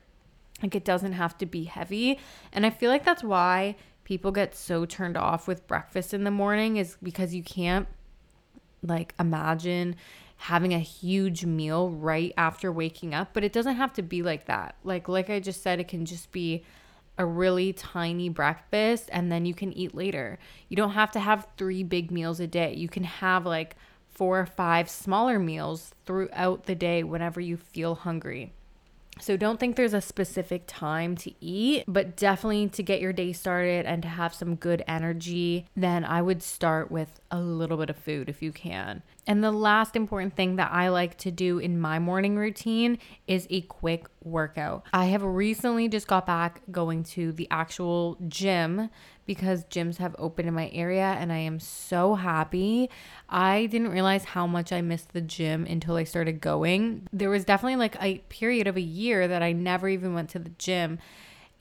Like 0.61 0.75
it 0.75 0.83
doesn't 0.83 1.13
have 1.13 1.37
to 1.37 1.45
be 1.45 1.63
heavy. 1.63 2.19
And 2.51 2.65
I 2.65 2.69
feel 2.69 2.91
like 2.91 3.05
that's 3.05 3.23
why 3.23 3.75
people 4.03 4.31
get 4.31 4.55
so 4.55 4.85
turned 4.85 5.15
off 5.15 5.47
with 5.47 5.67
breakfast 5.67 6.13
in 6.13 6.25
the 6.25 6.31
morning 6.31 6.77
is 6.77 6.97
because 7.01 7.33
you 7.33 7.43
can't 7.43 7.87
like 8.83 9.13
imagine 9.19 9.95
having 10.35 10.73
a 10.73 10.79
huge 10.79 11.45
meal 11.45 11.89
right 11.89 12.33
after 12.37 12.71
waking 12.71 13.13
up, 13.13 13.29
but 13.33 13.43
it 13.43 13.53
doesn't 13.53 13.75
have 13.75 13.93
to 13.93 14.01
be 14.01 14.21
like 14.23 14.45
that. 14.45 14.75
Like 14.83 15.07
like 15.07 15.29
I 15.29 15.39
just 15.39 15.61
said 15.61 15.79
it 15.79 15.87
can 15.87 16.05
just 16.05 16.31
be 16.31 16.63
a 17.19 17.25
really 17.25 17.73
tiny 17.73 18.29
breakfast 18.29 19.09
and 19.11 19.31
then 19.31 19.45
you 19.45 19.53
can 19.53 19.71
eat 19.73 19.93
later. 19.93 20.39
You 20.69 20.77
don't 20.77 20.91
have 20.91 21.11
to 21.11 21.19
have 21.19 21.47
3 21.57 21.83
big 21.83 22.09
meals 22.09 22.39
a 22.39 22.47
day. 22.47 22.73
You 22.73 22.87
can 22.87 23.03
have 23.03 23.45
like 23.45 23.75
four 24.09 24.39
or 24.39 24.45
five 24.45 24.89
smaller 24.89 25.37
meals 25.37 25.93
throughout 26.05 26.63
the 26.63 26.75
day 26.75 27.03
whenever 27.03 27.39
you 27.39 27.57
feel 27.57 27.95
hungry. 27.95 28.53
So 29.19 29.37
don't 29.37 29.59
think 29.59 29.75
there's 29.75 29.93
a 29.93 30.01
specific 30.01 30.63
time 30.65 31.15
to 31.17 31.33
eat, 31.39 31.83
but 31.87 32.15
definitely 32.15 32.69
to 32.69 32.83
get 32.83 33.01
your 33.01 33.13
day 33.13 33.33
started 33.33 33.85
and 33.85 34.01
to 34.03 34.07
have 34.07 34.33
some 34.33 34.55
good 34.55 34.83
energy, 34.87 35.67
then 35.75 36.05
I 36.05 36.21
would 36.21 36.41
start 36.41 36.89
with 36.89 37.19
a 37.31 37.39
little 37.39 37.77
bit 37.77 37.89
of 37.89 37.97
food 37.97 38.29
if 38.29 38.41
you 38.41 38.51
can. 38.51 39.03
And 39.27 39.43
the 39.43 39.51
last 39.51 39.95
important 39.95 40.35
thing 40.35 40.55
that 40.55 40.71
I 40.71 40.89
like 40.89 41.17
to 41.19 41.31
do 41.31 41.59
in 41.59 41.79
my 41.79 41.99
morning 41.99 42.37
routine 42.37 42.97
is 43.27 43.45
a 43.49 43.61
quick 43.61 44.07
workout. 44.23 44.85
I 44.91 45.05
have 45.05 45.23
recently 45.23 45.87
just 45.87 46.07
got 46.07 46.25
back 46.25 46.61
going 46.71 47.03
to 47.03 47.31
the 47.31 47.47
actual 47.51 48.17
gym 48.27 48.89
because 49.29 49.63
gyms 49.65 49.97
have 49.97 50.15
opened 50.17 50.47
in 50.47 50.55
my 50.55 50.71
area 50.73 51.15
and 51.19 51.31
I 51.31 51.37
am 51.37 51.59
so 51.59 52.15
happy. 52.15 52.89
I 53.29 53.67
didn't 53.67 53.89
realize 53.89 54.23
how 54.23 54.47
much 54.47 54.73
I 54.73 54.81
missed 54.81 55.13
the 55.13 55.21
gym 55.21 55.67
until 55.67 55.97
I 55.97 56.03
started 56.03 56.41
going. 56.41 57.07
There 57.13 57.29
was 57.29 57.45
definitely 57.45 57.75
like 57.75 57.95
a 58.01 58.17
period 58.29 58.65
of 58.65 58.75
a 58.75 58.81
year 58.81 59.27
that 59.27 59.43
I 59.43 59.51
never 59.51 59.87
even 59.87 60.15
went 60.15 60.31
to 60.31 60.39
the 60.39 60.49
gym. 60.57 60.97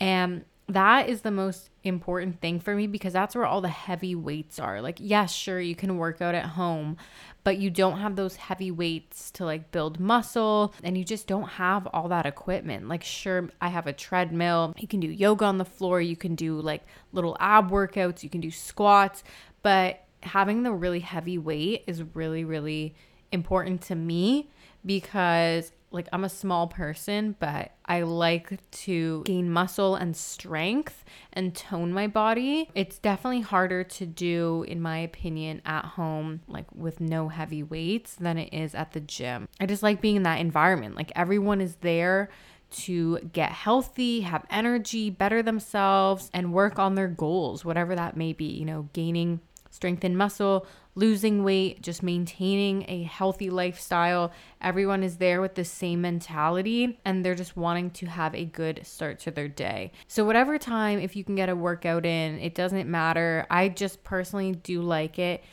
And 0.00 0.46
that 0.68 1.08
is 1.08 1.22
the 1.22 1.30
most 1.30 1.70
important 1.82 2.40
thing 2.40 2.60
for 2.60 2.74
me 2.74 2.86
because 2.86 3.14
that's 3.14 3.34
where 3.34 3.46
all 3.46 3.62
the 3.62 3.68
heavy 3.68 4.14
weights 4.14 4.58
are. 4.58 4.82
Like, 4.82 4.98
yes, 5.00 5.32
sure, 5.32 5.58
you 5.58 5.74
can 5.74 5.96
work 5.96 6.20
out 6.20 6.34
at 6.34 6.44
home, 6.44 6.98
but 7.42 7.56
you 7.56 7.70
don't 7.70 7.98
have 7.98 8.16
those 8.16 8.36
heavy 8.36 8.70
weights 8.70 9.30
to 9.32 9.46
like 9.46 9.70
build 9.72 9.98
muscle 9.98 10.74
and 10.82 10.98
you 10.98 11.04
just 11.04 11.26
don't 11.26 11.48
have 11.48 11.86
all 11.88 12.08
that 12.08 12.26
equipment. 12.26 12.86
Like, 12.86 13.02
sure, 13.02 13.48
I 13.62 13.68
have 13.68 13.86
a 13.86 13.94
treadmill, 13.94 14.74
you 14.76 14.86
can 14.86 15.00
do 15.00 15.08
yoga 15.08 15.46
on 15.46 15.56
the 15.56 15.64
floor, 15.64 16.02
you 16.02 16.16
can 16.16 16.34
do 16.34 16.60
like 16.60 16.82
little 17.12 17.36
ab 17.40 17.70
workouts, 17.70 18.22
you 18.22 18.28
can 18.28 18.42
do 18.42 18.50
squats, 18.50 19.24
but 19.62 20.04
having 20.22 20.64
the 20.64 20.72
really 20.72 21.00
heavy 21.00 21.38
weight 21.38 21.84
is 21.86 22.02
really, 22.14 22.44
really 22.44 22.94
important 23.32 23.80
to 23.82 23.94
me 23.94 24.50
because 24.84 25.72
like 25.90 26.08
I'm 26.12 26.24
a 26.24 26.28
small 26.28 26.66
person, 26.66 27.36
but 27.38 27.72
I 27.84 28.02
like 28.02 28.58
to 28.70 29.22
gain 29.24 29.50
muscle 29.50 29.94
and 29.94 30.16
strength 30.16 31.04
and 31.32 31.54
tone 31.54 31.92
my 31.92 32.06
body. 32.06 32.70
It's 32.74 32.98
definitely 32.98 33.40
harder 33.40 33.84
to 33.84 34.06
do, 34.06 34.64
in 34.68 34.80
my 34.80 34.98
opinion, 34.98 35.62
at 35.64 35.84
home, 35.84 36.42
like 36.46 36.66
with 36.74 37.00
no 37.00 37.28
heavy 37.28 37.62
weights, 37.62 38.14
than 38.14 38.38
it 38.38 38.52
is 38.52 38.74
at 38.74 38.92
the 38.92 39.00
gym. 39.00 39.48
I 39.60 39.66
just 39.66 39.82
like 39.82 40.00
being 40.00 40.16
in 40.16 40.22
that 40.24 40.40
environment. 40.40 40.96
Like 40.96 41.12
everyone 41.16 41.60
is 41.60 41.76
there 41.76 42.28
to 42.70 43.18
get 43.32 43.50
healthy, 43.50 44.20
have 44.20 44.44
energy, 44.50 45.08
better 45.10 45.42
themselves, 45.42 46.30
and 46.34 46.52
work 46.52 46.78
on 46.78 46.94
their 46.94 47.08
goals, 47.08 47.64
whatever 47.64 47.94
that 47.94 48.16
may 48.16 48.32
be, 48.34 48.44
you 48.44 48.66
know, 48.66 48.88
gaining 48.92 49.40
strength 49.70 50.04
and 50.04 50.18
muscle, 50.18 50.66
losing 50.98 51.44
weight, 51.44 51.80
just 51.80 52.02
maintaining 52.02 52.84
a 52.88 53.04
healthy 53.04 53.50
lifestyle. 53.50 54.32
Everyone 54.60 55.04
is 55.04 55.18
there 55.18 55.40
with 55.40 55.54
the 55.54 55.64
same 55.64 56.00
mentality 56.00 56.98
and 57.04 57.24
they're 57.24 57.36
just 57.36 57.56
wanting 57.56 57.90
to 57.90 58.06
have 58.06 58.34
a 58.34 58.44
good 58.44 58.80
start 58.84 59.20
to 59.20 59.30
their 59.30 59.46
day. 59.46 59.92
So, 60.08 60.24
whatever 60.24 60.58
time, 60.58 60.98
if 60.98 61.14
you 61.14 61.22
can 61.22 61.36
get 61.36 61.48
a 61.48 61.54
workout 61.54 62.04
in, 62.04 62.40
it 62.40 62.56
doesn't 62.56 62.90
matter. 62.90 63.46
I 63.48 63.68
just 63.68 64.02
personally 64.02 64.52
do 64.52 64.82
like 64.82 65.20
it 65.20 65.44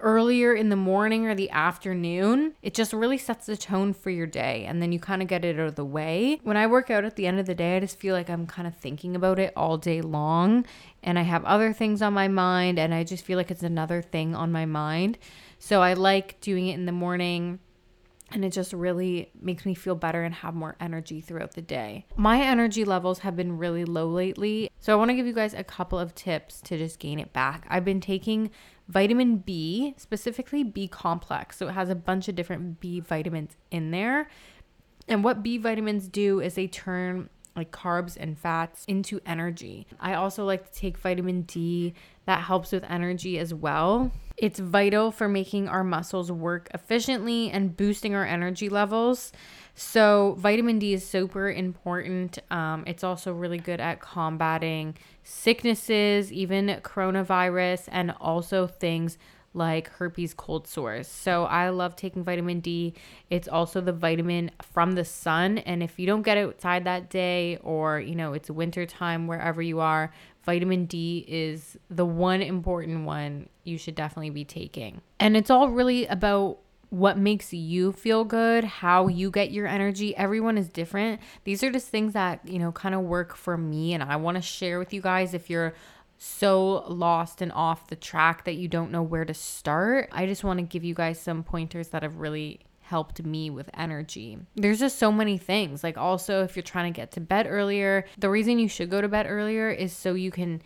earlier 0.00 0.54
in 0.54 0.68
the 0.68 0.76
morning 0.76 1.26
or 1.26 1.34
the 1.34 1.50
afternoon, 1.50 2.54
it 2.62 2.74
just 2.74 2.92
really 2.92 3.18
sets 3.18 3.46
the 3.46 3.56
tone 3.56 3.92
for 3.92 4.10
your 4.10 4.26
day. 4.26 4.64
And 4.66 4.82
then 4.82 4.92
you 4.92 4.98
kind 4.98 5.22
of 5.22 5.28
get 5.28 5.44
it 5.44 5.58
out 5.58 5.66
of 5.66 5.74
the 5.76 5.84
way. 5.84 6.40
When 6.42 6.56
I 6.56 6.66
work 6.66 6.90
out 6.90 7.04
at 7.04 7.16
the 7.16 7.26
end 7.26 7.38
of 7.38 7.46
the 7.46 7.54
day, 7.54 7.76
I 7.76 7.80
just 7.80 7.98
feel 7.98 8.14
like 8.14 8.28
I'm 8.30 8.46
kind 8.46 8.66
of 8.66 8.76
thinking 8.76 9.14
about 9.14 9.38
it 9.38 9.52
all 9.56 9.78
day 9.78 10.00
long. 10.00 10.66
And 11.02 11.18
I 11.18 11.22
have 11.22 11.44
other 11.44 11.72
things 11.72 12.02
on 12.02 12.12
my 12.12 12.28
mind. 12.28 12.78
And 12.78 12.92
I 12.94 13.04
just 13.04 13.24
feel 13.24 13.36
like 13.36 13.50
it's 13.50 13.62
another 13.62 14.02
thing 14.02 14.34
on 14.34 14.52
my 14.52 14.66
mind. 14.66 15.18
So 15.58 15.82
I 15.82 15.94
like 15.94 16.40
doing 16.40 16.68
it 16.68 16.74
in 16.74 16.86
the 16.86 16.92
morning. 16.92 17.60
And 18.32 18.44
it 18.44 18.52
just 18.52 18.72
really 18.72 19.32
makes 19.40 19.66
me 19.66 19.74
feel 19.74 19.96
better 19.96 20.22
and 20.22 20.32
have 20.32 20.54
more 20.54 20.76
energy 20.78 21.20
throughout 21.20 21.54
the 21.54 21.62
day. 21.62 22.06
My 22.14 22.40
energy 22.40 22.84
levels 22.84 23.18
have 23.20 23.34
been 23.34 23.58
really 23.58 23.84
low 23.84 24.06
lately. 24.06 24.70
So 24.78 24.92
I 24.92 24.96
want 24.96 25.10
to 25.10 25.16
give 25.16 25.26
you 25.26 25.32
guys 25.32 25.52
a 25.52 25.64
couple 25.64 25.98
of 25.98 26.14
tips 26.14 26.60
to 26.62 26.78
just 26.78 27.00
gain 27.00 27.18
it 27.18 27.32
back. 27.32 27.66
I've 27.68 27.84
been 27.84 28.00
taking 28.00 28.50
vitamin 28.90 29.36
B, 29.36 29.94
specifically 29.96 30.64
B 30.64 30.88
complex. 30.88 31.56
So 31.56 31.68
it 31.68 31.72
has 31.72 31.88
a 31.88 31.94
bunch 31.94 32.28
of 32.28 32.34
different 32.34 32.80
B 32.80 33.00
vitamins 33.00 33.56
in 33.70 33.90
there. 33.92 34.28
And 35.08 35.22
what 35.22 35.42
B 35.42 35.58
vitamins 35.58 36.08
do 36.08 36.40
is 36.40 36.54
they 36.54 36.66
turn 36.66 37.30
like 37.56 37.72
carbs 37.72 38.16
and 38.18 38.38
fats 38.38 38.84
into 38.86 39.20
energy. 39.26 39.86
I 40.00 40.14
also 40.14 40.44
like 40.44 40.70
to 40.70 40.78
take 40.78 40.98
vitamin 40.98 41.42
D 41.42 41.94
that 42.26 42.42
helps 42.42 42.72
with 42.72 42.84
energy 42.88 43.38
as 43.38 43.52
well. 43.52 44.12
It's 44.36 44.58
vital 44.58 45.10
for 45.10 45.28
making 45.28 45.68
our 45.68 45.84
muscles 45.84 46.30
work 46.30 46.68
efficiently 46.72 47.50
and 47.50 47.76
boosting 47.76 48.14
our 48.14 48.24
energy 48.24 48.68
levels. 48.68 49.32
So, 49.82 50.36
vitamin 50.38 50.78
D 50.78 50.92
is 50.92 51.08
super 51.08 51.50
important. 51.50 52.38
Um, 52.50 52.84
it's 52.86 53.02
also 53.02 53.32
really 53.32 53.56
good 53.56 53.80
at 53.80 53.98
combating 53.98 54.94
sicknesses, 55.24 56.30
even 56.30 56.66
coronavirus, 56.82 57.88
and 57.90 58.14
also 58.20 58.66
things 58.66 59.16
like 59.54 59.88
herpes 59.88 60.34
cold 60.34 60.66
sores. 60.66 61.08
So 61.08 61.44
I 61.44 61.70
love 61.70 61.96
taking 61.96 62.22
vitamin 62.24 62.60
D. 62.60 62.92
It's 63.30 63.48
also 63.48 63.80
the 63.80 63.94
vitamin 63.94 64.50
from 64.60 64.92
the 64.92 65.04
sun 65.04 65.58
and 65.58 65.82
if 65.82 65.98
you 65.98 66.06
don't 66.06 66.22
get 66.22 66.36
outside 66.36 66.84
that 66.84 67.08
day 67.08 67.56
or 67.62 67.98
you 67.98 68.14
know 68.14 68.34
it's 68.34 68.48
winter 68.50 68.84
time 68.84 69.26
wherever 69.26 69.62
you 69.62 69.80
are, 69.80 70.12
vitamin 70.44 70.84
D 70.84 71.24
is 71.26 71.78
the 71.88 72.04
one 72.04 72.42
important 72.42 73.06
one 73.06 73.48
you 73.64 73.78
should 73.78 73.94
definitely 73.94 74.30
be 74.30 74.44
taking. 74.44 75.00
And 75.18 75.38
it's 75.38 75.50
all 75.50 75.70
really 75.70 76.06
about 76.06 76.58
what 76.90 77.16
makes 77.16 77.52
you 77.52 77.92
feel 77.92 78.24
good, 78.24 78.64
how 78.64 79.06
you 79.06 79.30
get 79.30 79.52
your 79.52 79.66
energy. 79.66 80.14
Everyone 80.16 80.58
is 80.58 80.68
different. 80.68 81.20
These 81.44 81.62
are 81.62 81.70
just 81.70 81.88
things 81.88 82.12
that, 82.12 82.46
you 82.46 82.58
know, 82.58 82.72
kind 82.72 82.94
of 82.94 83.02
work 83.02 83.36
for 83.36 83.56
me 83.56 83.94
and 83.94 84.02
I 84.02 84.16
want 84.16 84.36
to 84.36 84.42
share 84.42 84.78
with 84.78 84.92
you 84.92 85.00
guys 85.00 85.32
if 85.32 85.48
you're 85.48 85.74
so 86.18 86.84
lost 86.88 87.40
and 87.40 87.50
off 87.52 87.86
the 87.86 87.96
track 87.96 88.44
that 88.44 88.56
you 88.56 88.68
don't 88.68 88.90
know 88.90 89.02
where 89.02 89.24
to 89.24 89.32
start. 89.32 90.08
I 90.12 90.26
just 90.26 90.44
want 90.44 90.58
to 90.58 90.62
give 90.62 90.84
you 90.84 90.94
guys 90.94 91.18
some 91.18 91.42
pointers 91.42 91.88
that 91.88 92.02
have 92.02 92.16
really 92.16 92.60
helped 92.80 93.22
me 93.22 93.50
with 93.50 93.70
energy. 93.72 94.36
There's 94.56 94.80
just 94.80 94.98
so 94.98 95.12
many 95.12 95.38
things. 95.38 95.84
Like, 95.84 95.96
also, 95.96 96.42
if 96.42 96.56
you're 96.56 96.62
trying 96.64 96.92
to 96.92 96.96
get 96.96 97.12
to 97.12 97.20
bed 97.20 97.46
earlier, 97.48 98.04
the 98.18 98.28
reason 98.28 98.58
you 98.58 98.68
should 98.68 98.90
go 98.90 99.00
to 99.00 99.08
bed 99.08 99.26
earlier 99.28 99.70
is 99.70 99.92
so 99.92 100.14
you 100.14 100.32
can 100.32 100.60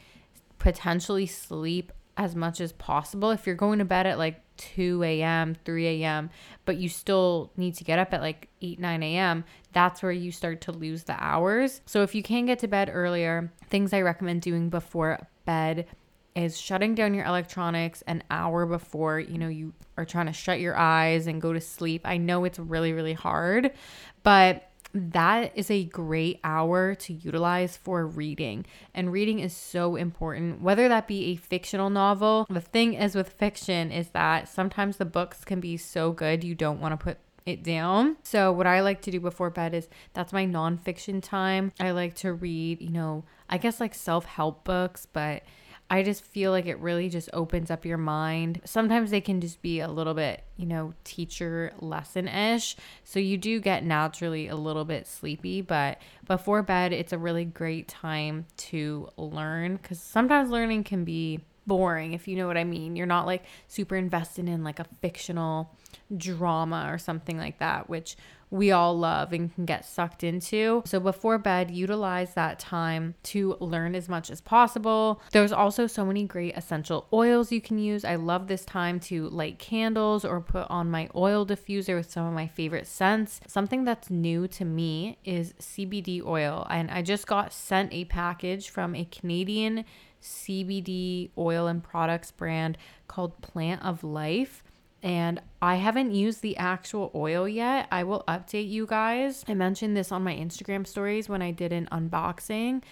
potentially 0.59 1.27
sleep 1.27 1.93
as 2.17 2.37
much 2.37 2.61
as 2.61 2.73
possible. 2.73 3.31
If 3.31 3.47
you're 3.47 3.57
going 3.57 3.79
to 3.79 3.85
bed 3.85 4.07
at 4.07 4.19
like 4.19 4.41
2 4.57 5.03
a.m., 5.03 5.57
3 5.65 5.87
a.m., 6.03 6.31
but 6.65 6.77
you 6.77 6.89
still 6.89 7.51
need 7.57 7.75
to 7.75 7.85
get 7.85 7.99
up 7.99 8.15
at 8.15 8.21
like 8.21 8.49
8, 8.63 8.79
9 8.79 9.03
a.m., 9.03 9.45
that's 9.73 10.03
where 10.03 10.13
you 10.13 10.31
start 10.31 10.61
to 10.63 10.73
lose 10.73 11.05
the 11.05 11.17
hours. 11.23 11.81
So 11.87 12.03
if 12.03 12.15
you 12.15 12.23
can 12.23 12.47
get 12.47 12.61
to 12.61 12.69
bed 12.69 12.91
earlier, 12.93 13.53
things 13.69 13.93
I 13.93 14.03
recommend 14.03 14.43
doing 14.43 14.71
before 14.71 15.27
bed 15.45 15.87
is 16.35 16.61
shutting 16.61 16.95
down 16.95 17.15
your 17.15 17.25
electronics 17.27 18.03
an 18.03 18.23
hour 18.31 18.67
before, 18.67 19.21
you 19.21 19.39
know, 19.39 19.49
you 19.49 19.73
are 19.97 20.05
trying 20.05 20.27
to 20.27 20.33
shut 20.33 20.59
your 20.59 20.77
eyes 20.77 21.27
and 21.27 21.41
go 21.41 21.53
to 21.53 21.61
sleep. 21.61 22.03
I 22.05 22.17
know 22.17 22.45
it's 22.45 22.59
really, 22.59 22.93
really 22.93 23.13
hard, 23.13 23.71
but 24.23 24.69
that 24.95 25.53
is 25.57 25.71
a 25.71 25.85
great 25.85 26.41
hour 26.45 26.95
to 26.95 27.13
utilize 27.13 27.77
for 27.77 28.07
reading. 28.07 28.65
And 28.95 29.11
reading 29.11 29.41
is 29.41 29.55
so 29.55 29.97
important, 29.97 30.63
whether 30.63 30.89
that 30.89 31.09
be 31.09 31.33
a 31.33 31.37
fictional 31.37 31.91
novel. 31.91 32.47
The 32.49 32.61
thing 32.61 32.95
is 32.95 33.17
with 33.17 33.31
fiction 33.31 33.91
is 33.91 34.11
that 34.11 34.49
sometimes 34.49 34.97
the 34.97 35.05
books 35.05 35.45
can 35.45 35.61
be 35.61 35.77
so 35.77 36.13
good 36.13 36.45
you 36.45 36.55
don't 36.55 36.81
want 36.81 36.93
to 36.93 37.05
put 37.05 37.19
it 37.45 37.63
down. 37.63 38.17
So, 38.23 38.53
what 38.53 38.67
I 38.67 38.81
like 38.81 39.03
to 39.03 39.11
do 39.11 39.21
before 39.21 39.51
bed 39.51 39.75
is 39.75 39.89
that's 40.15 40.33
my 40.33 40.47
nonfiction 40.47 41.23
time. 41.23 41.73
I 41.79 41.91
like 41.91 42.15
to 42.17 42.33
read, 42.33 42.81
you 42.81 42.91
know, 42.91 43.25
I 43.51 43.59
guess 43.59 43.81
like 43.81 43.95
self 43.95 44.25
help 44.25 44.65
books, 44.65 45.07
but 45.13 45.43
I 45.91 46.03
just 46.03 46.25
feel 46.25 46.51
like 46.51 46.67
it 46.67 46.79
really 46.79 47.09
just 47.09 47.29
opens 47.33 47.71
up 47.71 47.85
your 47.85 47.99
mind. 47.99 48.63
Sometimes 48.65 49.11
they 49.11 49.21
can 49.21 49.41
just 49.41 49.61
be 49.61 49.81
a 49.81 49.89
little 49.89 50.15
bit, 50.15 50.43
you 50.57 50.67
know, 50.67 50.95
teacher 51.05 51.73
lesson 51.79 52.27
ish. 52.27 52.77
So 53.05 53.21
you 53.21 53.37
do 53.37 53.61
get 53.61 53.85
naturally 53.85 54.49
a 54.49 54.57
little 54.57 54.85
bit 54.85 55.07
sleepy, 55.07 55.61
but 55.61 56.01
before 56.27 56.63
bed, 56.63 56.93
it's 56.93 57.13
a 57.13 57.19
really 57.19 57.45
great 57.45 57.87
time 57.87 58.47
to 58.57 59.09
learn 59.17 59.77
because 59.77 60.01
sometimes 60.01 60.51
learning 60.51 60.85
can 60.85 61.05
be 61.05 61.41
boring, 61.67 62.15
if 62.15 62.27
you 62.29 62.37
know 62.37 62.47
what 62.47 62.57
I 62.57 62.65
mean. 62.65 62.97
You're 62.97 63.07
not 63.07 63.27
like 63.27 63.45
super 63.69 63.97
invested 63.97 64.49
in 64.49 64.65
like 64.65 64.79
a 64.79 64.87
fictional 65.01 65.71
drama 66.17 66.89
or 66.91 66.99
something 66.99 67.39
like 67.39 67.59
that, 67.59 67.89
which 67.89 68.17
we 68.55 68.71
all 68.71 68.97
love 68.97 69.33
and 69.33 69.53
can 69.53 69.65
get 69.65 69.85
sucked 69.85 70.23
into. 70.23 70.81
So 70.87 71.01
before 71.01 71.39
bed, 71.39 71.73
utilize 71.73 72.35
that 72.35 72.61
time 72.61 73.17
to 73.25 73.57
learn 73.59 73.97
as 73.97 74.09
much 74.09 74.31
as 74.31 74.41
possible. 74.41 75.21
There's 75.33 75.51
also 75.51 75.89
so 75.89 76.05
many 76.05 76.23
great 76.23 76.57
essential 76.57 77.09
oils 77.13 77.51
you 77.51 77.61
can 77.61 77.81
use. 77.81 78.05
I 78.05 78.15
love 78.15 78.47
this 78.47 78.65
time 78.65 79.01
to 79.01 79.29
light 79.29 79.59
candles 79.59 80.25
or 80.25 80.41
put 80.41 80.71
on 80.71 80.89
my 80.89 81.09
oil 81.17 81.45
diffuser 81.45 81.97
with 81.97 82.13
some 82.13 82.29
of 82.29 82.33
my 82.33 82.47
favorite 82.47 82.87
scents. 82.87 83.41
Something 83.49 83.83
that's 83.83 84.09
new 84.09 84.47
to 84.47 84.65
me 84.65 85.19
is 85.25 85.55
CBD 85.55 86.25
oil, 86.25 86.65
and 86.71 86.93
I 86.93 87.03
just 87.03 87.27
got 87.27 87.53
sent 87.53 87.93
a 87.93 88.05
package 88.05 88.71
from 88.71 88.95
a 88.95 89.05
Canadian 89.05 89.85
CBD 90.23 91.31
oil 91.37 91.67
and 91.67 91.83
products 91.83 92.31
brand 92.31 92.79
called 93.09 93.43
Plant 93.43 93.83
of 93.83 94.05
Life 94.05 94.63
and 95.05 95.39
I 95.61 95.77
haven't 95.77 96.13
used 96.13 96.41
the 96.41 96.57
actual 96.57 97.11
oil 97.15 97.47
yet. 97.47 97.87
I 97.93 98.05
will 98.05 98.25
update 98.27 98.71
you 98.71 98.87
guys. 98.87 99.45
I 99.47 99.53
mentioned 99.53 99.95
this 99.95 100.11
on 100.11 100.25
my 100.25 100.35
Instagram 100.35 100.87
stories 100.87 101.29
when 101.29 101.43
I 101.43 101.51
did 101.51 101.75
an 101.75 101.87
unboxing. 101.93 102.83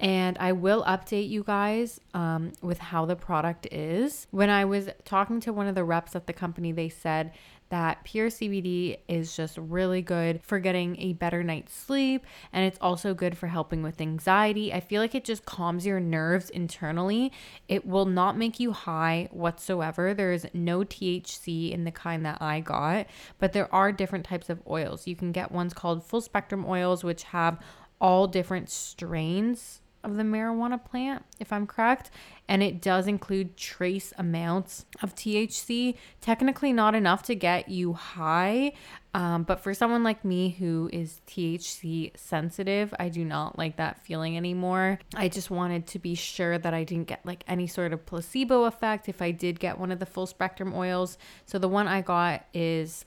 And 0.00 0.38
I 0.38 0.52
will 0.52 0.82
update 0.84 1.28
you 1.28 1.44
guys 1.44 2.00
um, 2.14 2.52
with 2.62 2.78
how 2.78 3.04
the 3.04 3.14
product 3.14 3.66
is. 3.70 4.26
When 4.30 4.48
I 4.48 4.64
was 4.64 4.88
talking 5.04 5.38
to 5.40 5.52
one 5.52 5.66
of 5.66 5.74
the 5.74 5.84
reps 5.84 6.16
at 6.16 6.26
the 6.26 6.32
company, 6.32 6.72
they 6.72 6.88
said 6.88 7.32
that 7.70 8.04
pure 8.04 8.28
CBD 8.28 8.98
is 9.08 9.34
just 9.34 9.56
really 9.56 10.02
good 10.02 10.42
for 10.42 10.58
getting 10.58 11.00
a 11.00 11.12
better 11.14 11.42
night's 11.42 11.74
sleep 11.74 12.26
and 12.52 12.64
it's 12.64 12.78
also 12.80 13.14
good 13.14 13.38
for 13.38 13.46
helping 13.46 13.82
with 13.82 14.00
anxiety. 14.00 14.72
I 14.72 14.80
feel 14.80 15.00
like 15.00 15.14
it 15.14 15.24
just 15.24 15.46
calms 15.46 15.86
your 15.86 16.00
nerves 16.00 16.50
internally. 16.50 17.32
It 17.68 17.86
will 17.86 18.06
not 18.06 18.36
make 18.36 18.60
you 18.60 18.72
high 18.72 19.28
whatsoever. 19.30 20.12
There 20.12 20.32
is 20.32 20.46
no 20.52 20.80
THC 20.80 21.72
in 21.72 21.84
the 21.84 21.90
kind 21.90 22.26
that 22.26 22.42
I 22.42 22.60
got, 22.60 23.06
but 23.38 23.52
there 23.52 23.72
are 23.74 23.92
different 23.92 24.26
types 24.26 24.50
of 24.50 24.60
oils. 24.68 25.06
You 25.06 25.16
can 25.16 25.32
get 25.32 25.52
ones 25.52 25.72
called 25.72 26.04
full 26.04 26.20
spectrum 26.20 26.64
oils, 26.66 27.04
which 27.04 27.22
have 27.24 27.58
all 28.00 28.26
different 28.26 28.68
strains 28.68 29.80
of 30.02 30.16
the 30.16 30.22
marijuana 30.22 30.82
plant, 30.82 31.24
if 31.38 31.52
I'm 31.52 31.66
correct. 31.66 32.10
And 32.48 32.62
it 32.62 32.80
does 32.80 33.06
include 33.06 33.56
trace 33.56 34.12
amounts 34.18 34.86
of 35.02 35.14
THC. 35.14 35.96
Technically, 36.20 36.72
not 36.72 36.94
enough 36.94 37.22
to 37.24 37.34
get 37.34 37.68
you 37.68 37.92
high. 37.92 38.72
Um, 39.12 39.42
but 39.42 39.60
for 39.60 39.74
someone 39.74 40.04
like 40.04 40.24
me 40.24 40.50
who 40.50 40.88
is 40.92 41.20
THC 41.26 42.16
sensitive, 42.16 42.94
I 42.98 43.08
do 43.08 43.24
not 43.24 43.58
like 43.58 43.76
that 43.76 44.04
feeling 44.04 44.36
anymore. 44.36 45.00
I 45.14 45.28
just 45.28 45.50
wanted 45.50 45.86
to 45.88 45.98
be 45.98 46.14
sure 46.14 46.58
that 46.58 46.74
I 46.74 46.84
didn't 46.84 47.08
get 47.08 47.26
like 47.26 47.44
any 47.48 47.66
sort 47.66 47.92
of 47.92 48.06
placebo 48.06 48.64
effect 48.64 49.08
if 49.08 49.20
I 49.20 49.32
did 49.32 49.58
get 49.58 49.78
one 49.78 49.90
of 49.90 49.98
the 49.98 50.06
full 50.06 50.26
spectrum 50.26 50.72
oils. 50.74 51.18
So 51.44 51.58
the 51.58 51.68
one 51.68 51.88
I 51.88 52.02
got 52.02 52.46
is 52.54 53.04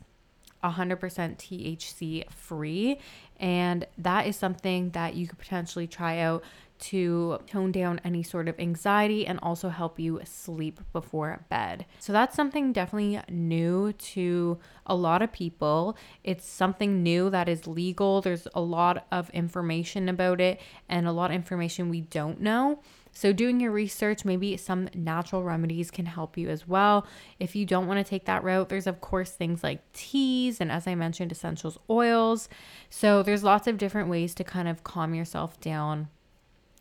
100% 0.63 0.99
THC 1.37 2.29
free. 2.31 2.99
And 3.39 3.85
that 3.97 4.27
is 4.27 4.35
something 4.35 4.91
that 4.91 5.15
you 5.15 5.27
could 5.27 5.39
potentially 5.39 5.87
try 5.87 6.19
out 6.19 6.43
to 6.83 7.39
tone 7.47 7.71
down 7.71 8.01
any 8.03 8.21
sort 8.23 8.49
of 8.49 8.59
anxiety 8.59 9.25
and 9.25 9.39
also 9.41 9.69
help 9.69 9.99
you 9.99 10.19
sleep 10.25 10.81
before 10.91 11.45
bed. 11.49 11.85
So 11.99 12.11
that's 12.11 12.35
something 12.35 12.73
definitely 12.73 13.21
new 13.29 13.93
to 13.93 14.57
a 14.85 14.93
lot 14.93 15.21
of 15.21 15.31
people. 15.31 15.95
It's 16.23 16.45
something 16.45 17.01
new 17.01 17.29
that 17.29 17.47
is 17.47 17.67
legal. 17.67 18.21
There's 18.21 18.47
a 18.53 18.59
lot 18.59 19.07
of 19.11 19.29
information 19.29 20.09
about 20.09 20.41
it 20.41 20.59
and 20.89 21.07
a 21.07 21.13
lot 21.13 21.31
of 21.31 21.35
information 21.35 21.89
we 21.89 22.01
don't 22.01 22.41
know. 22.41 22.79
So, 23.15 23.31
doing 23.31 23.59
your 23.59 23.71
research, 23.71 24.25
maybe 24.25 24.57
some 24.57 24.89
natural 24.95 25.43
remedies 25.43 25.91
can 25.91 26.07
help 26.07 26.35
you 26.35 26.49
as 26.49 26.67
well. 26.67 27.05
If 27.39 27.55
you 27.55 27.63
don't 27.63 27.85
want 27.85 27.99
to 27.99 28.09
take 28.09 28.25
that 28.25 28.43
route, 28.43 28.69
there's 28.69 28.87
of 28.87 29.01
course 29.01 29.29
things 29.29 29.63
like 29.63 29.79
teas 29.93 30.59
and, 30.59 30.71
as 30.71 30.87
I 30.87 30.95
mentioned, 30.95 31.31
essentials 31.31 31.77
oils. 31.91 32.49
So, 32.89 33.21
there's 33.21 33.43
lots 33.43 33.67
of 33.67 33.77
different 33.77 34.09
ways 34.09 34.33
to 34.33 34.43
kind 34.43 34.67
of 34.67 34.83
calm 34.83 35.13
yourself 35.13 35.59
down 35.61 36.07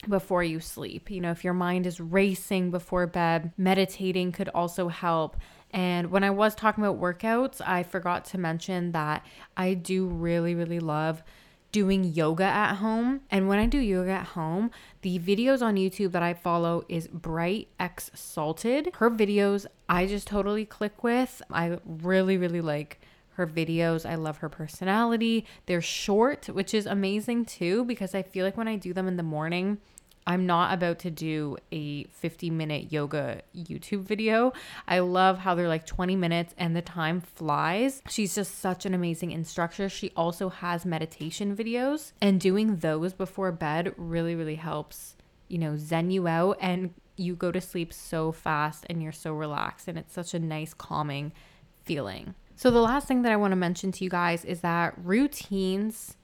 before 0.09 0.43
you 0.43 0.61
sleep. 0.61 1.11
You 1.11 1.21
know, 1.21 1.31
if 1.31 1.45
your 1.45 1.55
mind 1.55 1.87
is 1.87 2.01
racing 2.01 2.71
before 2.71 3.07
bed, 3.07 3.53
meditating 3.57 4.33
could 4.33 4.49
also 4.51 4.89
help. 4.89 5.37
And 5.71 6.11
when 6.11 6.25
I 6.25 6.31
was 6.31 6.55
talking 6.55 6.85
about 6.85 7.01
workouts, 7.01 7.61
I 7.65 7.83
forgot 7.83 8.25
to 8.27 8.39
mention 8.39 8.93
that 8.93 9.25
I 9.57 9.75
do 9.75 10.07
really, 10.07 10.55
really 10.55 10.81
love 10.81 11.23
doing 11.71 12.05
yoga 12.05 12.45
at 12.45 12.75
home. 12.75 13.23
And 13.31 13.49
when 13.49 13.59
I 13.59 13.67
do 13.67 13.79
yoga 13.79 14.11
at 14.11 14.27
home, 14.27 14.71
the 15.01 15.19
videos 15.19 15.63
on 15.63 15.77
YouTube 15.77 16.13
that 16.13 16.23
I 16.23 16.35
follow 16.35 16.85
is 16.89 17.09
Bright 17.09 17.69
X 17.81 18.11
Salted. 18.15 18.91
Her 18.97 19.11
videos 19.11 19.67
I 19.89 20.07
just 20.07 20.27
totally 20.27 20.67
click 20.67 21.03
with. 21.03 21.41
I 21.51 21.79
really, 21.87 22.37
really 22.37 22.61
like 22.61 23.01
her 23.37 23.47
videos. 23.47 24.09
I 24.09 24.17
love 24.17 24.39
her 24.39 24.51
personality. 24.51 25.47
They're 25.65 25.81
short, 25.81 26.47
which 26.47 26.75
is 26.75 26.85
amazing 26.85 27.47
too, 27.47 27.85
because 27.85 28.15
I 28.15 28.23
feel 28.23 28.45
like 28.45 28.59
when 28.59 28.69
I 28.69 28.77
do 28.77 28.93
them 28.93 29.09
in 29.09 29.17
the 29.17 29.23
morning, 29.23 29.79
I'm 30.27 30.47
not 30.47 30.73
about 30.73 31.01
to 31.01 31.11
do 31.11 31.57
a 31.73 32.05
50 32.05 32.51
minute 32.51 32.93
yoga 32.93 33.43
YouTube 33.57 34.03
video. 34.03 34.53
I 34.87 35.01
love 35.01 35.39
how 35.39 35.55
they're 35.55 35.69
like 35.69 35.87
20 35.87 36.17
minutes 36.17 36.55
and 36.57 36.77
the 36.77 36.83
time 36.83 37.21
flies. 37.21 38.03
She's 38.09 38.35
just 38.35 38.59
such 38.59 38.87
an 38.87 38.95
amazing 38.95 39.33
instructor. 39.33 39.89
She 39.89 40.13
also 40.17 40.49
has 40.49 40.87
meditation 40.87 41.57
videos, 41.57 42.13
and 42.21 42.41
doing 42.41 42.77
those 42.77 43.13
before 43.13 43.53
bed 43.53 43.95
really, 43.97 44.35
really 44.35 44.57
helps, 44.57 45.17
you 45.49 45.59
know, 45.59 45.77
zen 45.77 46.11
you 46.11 46.29
out 46.29 46.59
and 46.61 46.95
you 47.17 47.35
go 47.35 47.53
to 47.53 47.61
sleep 47.61 47.93
so 47.93 48.33
fast 48.33 48.87
and 48.89 49.03
you're 49.03 49.13
so 49.13 49.33
relaxed. 49.33 49.89
And 49.89 49.99
it's 49.99 50.15
such 50.15 50.35
a 50.35 50.39
nice, 50.39 50.73
calming 50.75 51.33
feeling. 51.83 52.35
So, 52.55 52.71
the 52.71 52.81
last 52.81 53.09
thing 53.09 53.23
that 53.23 53.33
I 53.33 53.37
want 53.37 53.53
to 53.53 53.57
mention 53.57 53.93
to 53.93 54.05
you 54.05 54.11
guys 54.11 54.45
is 54.45 54.61
that 54.61 54.95
routines 55.03 56.17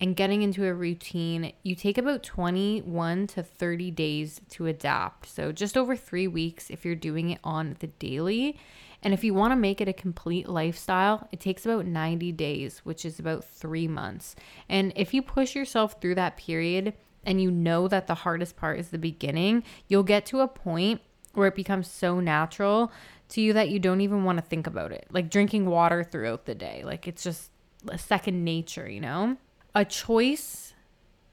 and 0.00 0.14
getting 0.14 0.42
into 0.42 0.66
a 0.66 0.74
routine, 0.74 1.52
you 1.62 1.74
take 1.74 1.96
about 1.96 2.22
21 2.22 3.26
to 3.28 3.42
30 3.42 3.90
days 3.90 4.40
to 4.50 4.66
adapt. 4.66 5.26
So, 5.26 5.52
just 5.52 5.76
over 5.76 5.96
three 5.96 6.28
weeks 6.28 6.70
if 6.70 6.84
you're 6.84 6.94
doing 6.94 7.30
it 7.30 7.40
on 7.42 7.76
the 7.80 7.86
daily. 7.86 8.58
And 9.02 9.14
if 9.14 9.22
you 9.22 9.34
want 9.34 9.52
to 9.52 9.56
make 9.56 9.80
it 9.80 9.88
a 9.88 9.92
complete 9.92 10.48
lifestyle, 10.48 11.28
it 11.30 11.38
takes 11.38 11.64
about 11.64 11.86
90 11.86 12.32
days, 12.32 12.80
which 12.82 13.04
is 13.04 13.18
about 13.18 13.44
three 13.44 13.86
months. 13.86 14.34
And 14.68 14.92
if 14.96 15.14
you 15.14 15.22
push 15.22 15.54
yourself 15.54 16.00
through 16.00 16.16
that 16.16 16.36
period 16.36 16.94
and 17.24 17.40
you 17.40 17.50
know 17.50 17.88
that 17.88 18.06
the 18.06 18.14
hardest 18.14 18.56
part 18.56 18.80
is 18.80 18.88
the 18.88 18.98
beginning, 18.98 19.62
you'll 19.86 20.02
get 20.02 20.26
to 20.26 20.40
a 20.40 20.48
point 20.48 21.02
where 21.34 21.46
it 21.46 21.54
becomes 21.54 21.88
so 21.88 22.18
natural 22.20 22.90
to 23.28 23.40
you 23.40 23.52
that 23.52 23.68
you 23.68 23.78
don't 23.78 24.00
even 24.00 24.24
want 24.24 24.38
to 24.38 24.42
think 24.44 24.66
about 24.66 24.92
it. 24.92 25.06
Like 25.10 25.30
drinking 25.30 25.66
water 25.66 26.02
throughout 26.02 26.46
the 26.46 26.54
day. 26.54 26.82
Like 26.84 27.06
it's 27.06 27.22
just 27.22 27.50
a 27.88 27.98
second 27.98 28.44
nature, 28.44 28.88
you 28.88 29.00
know? 29.00 29.36
A 29.76 29.84
choice 29.84 30.72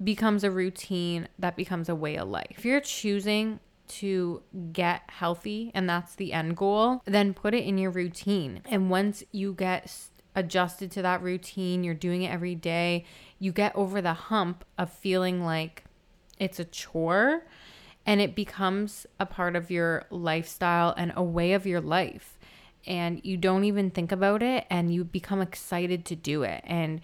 becomes 0.03 0.43
a 0.43 0.51
routine 0.51 1.29
that 1.39 1.55
becomes 1.55 1.88
a 1.88 1.95
way 1.95 2.17
of 2.17 2.27
life. 2.27 2.51
If 2.57 2.65
you're 2.65 2.81
choosing 2.81 3.62
to 3.88 4.43
get 4.73 5.03
healthy 5.07 5.71
and 5.73 5.89
that's 5.89 6.15
the 6.15 6.34
end 6.34 6.58
goal, 6.58 7.01
then 7.06 7.34
put 7.34 7.53
it 7.53 7.63
in 7.63 7.77
your 7.77 7.89
routine. 7.89 8.62
And 8.65 8.89
once 8.89 9.23
you 9.32 9.53
get 9.53 9.95
adjusted 10.36 10.91
to 10.91 11.01
that 11.03 11.21
routine, 11.21 11.86
you're 11.86 11.93
doing 11.93 12.23
it 12.23 12.34
every 12.34 12.53
day, 12.53 13.06
you 13.39 13.53
get 13.53 13.73
over 13.77 14.01
the 14.01 14.13
hump 14.13 14.65
of 14.77 14.91
feeling 14.91 15.45
like 15.45 15.86
it's 16.38 16.60
a 16.60 16.65
chore 16.65 17.45
and 18.06 18.19
it 18.19 18.36
becomes 18.36 19.08
a 19.21 19.25
part 19.25 19.56
of 19.56 19.71
your 19.71 20.06
lifestyle 20.10 20.93
and 20.97 21.13
a 21.15 21.23
way 21.23 21.53
of 21.53 21.65
your 21.65 21.79
life. 21.79 22.38
And 22.86 23.21
you 23.23 23.38
don't 23.38 23.63
even 23.63 23.89
think 23.89 24.12
about 24.12 24.43
it 24.43 24.65
and 24.69 24.93
you 24.93 25.06
become 25.06 25.39
excited 25.39 26.03
to 26.06 26.15
do 26.17 26.43
it. 26.43 26.62
And 26.65 26.99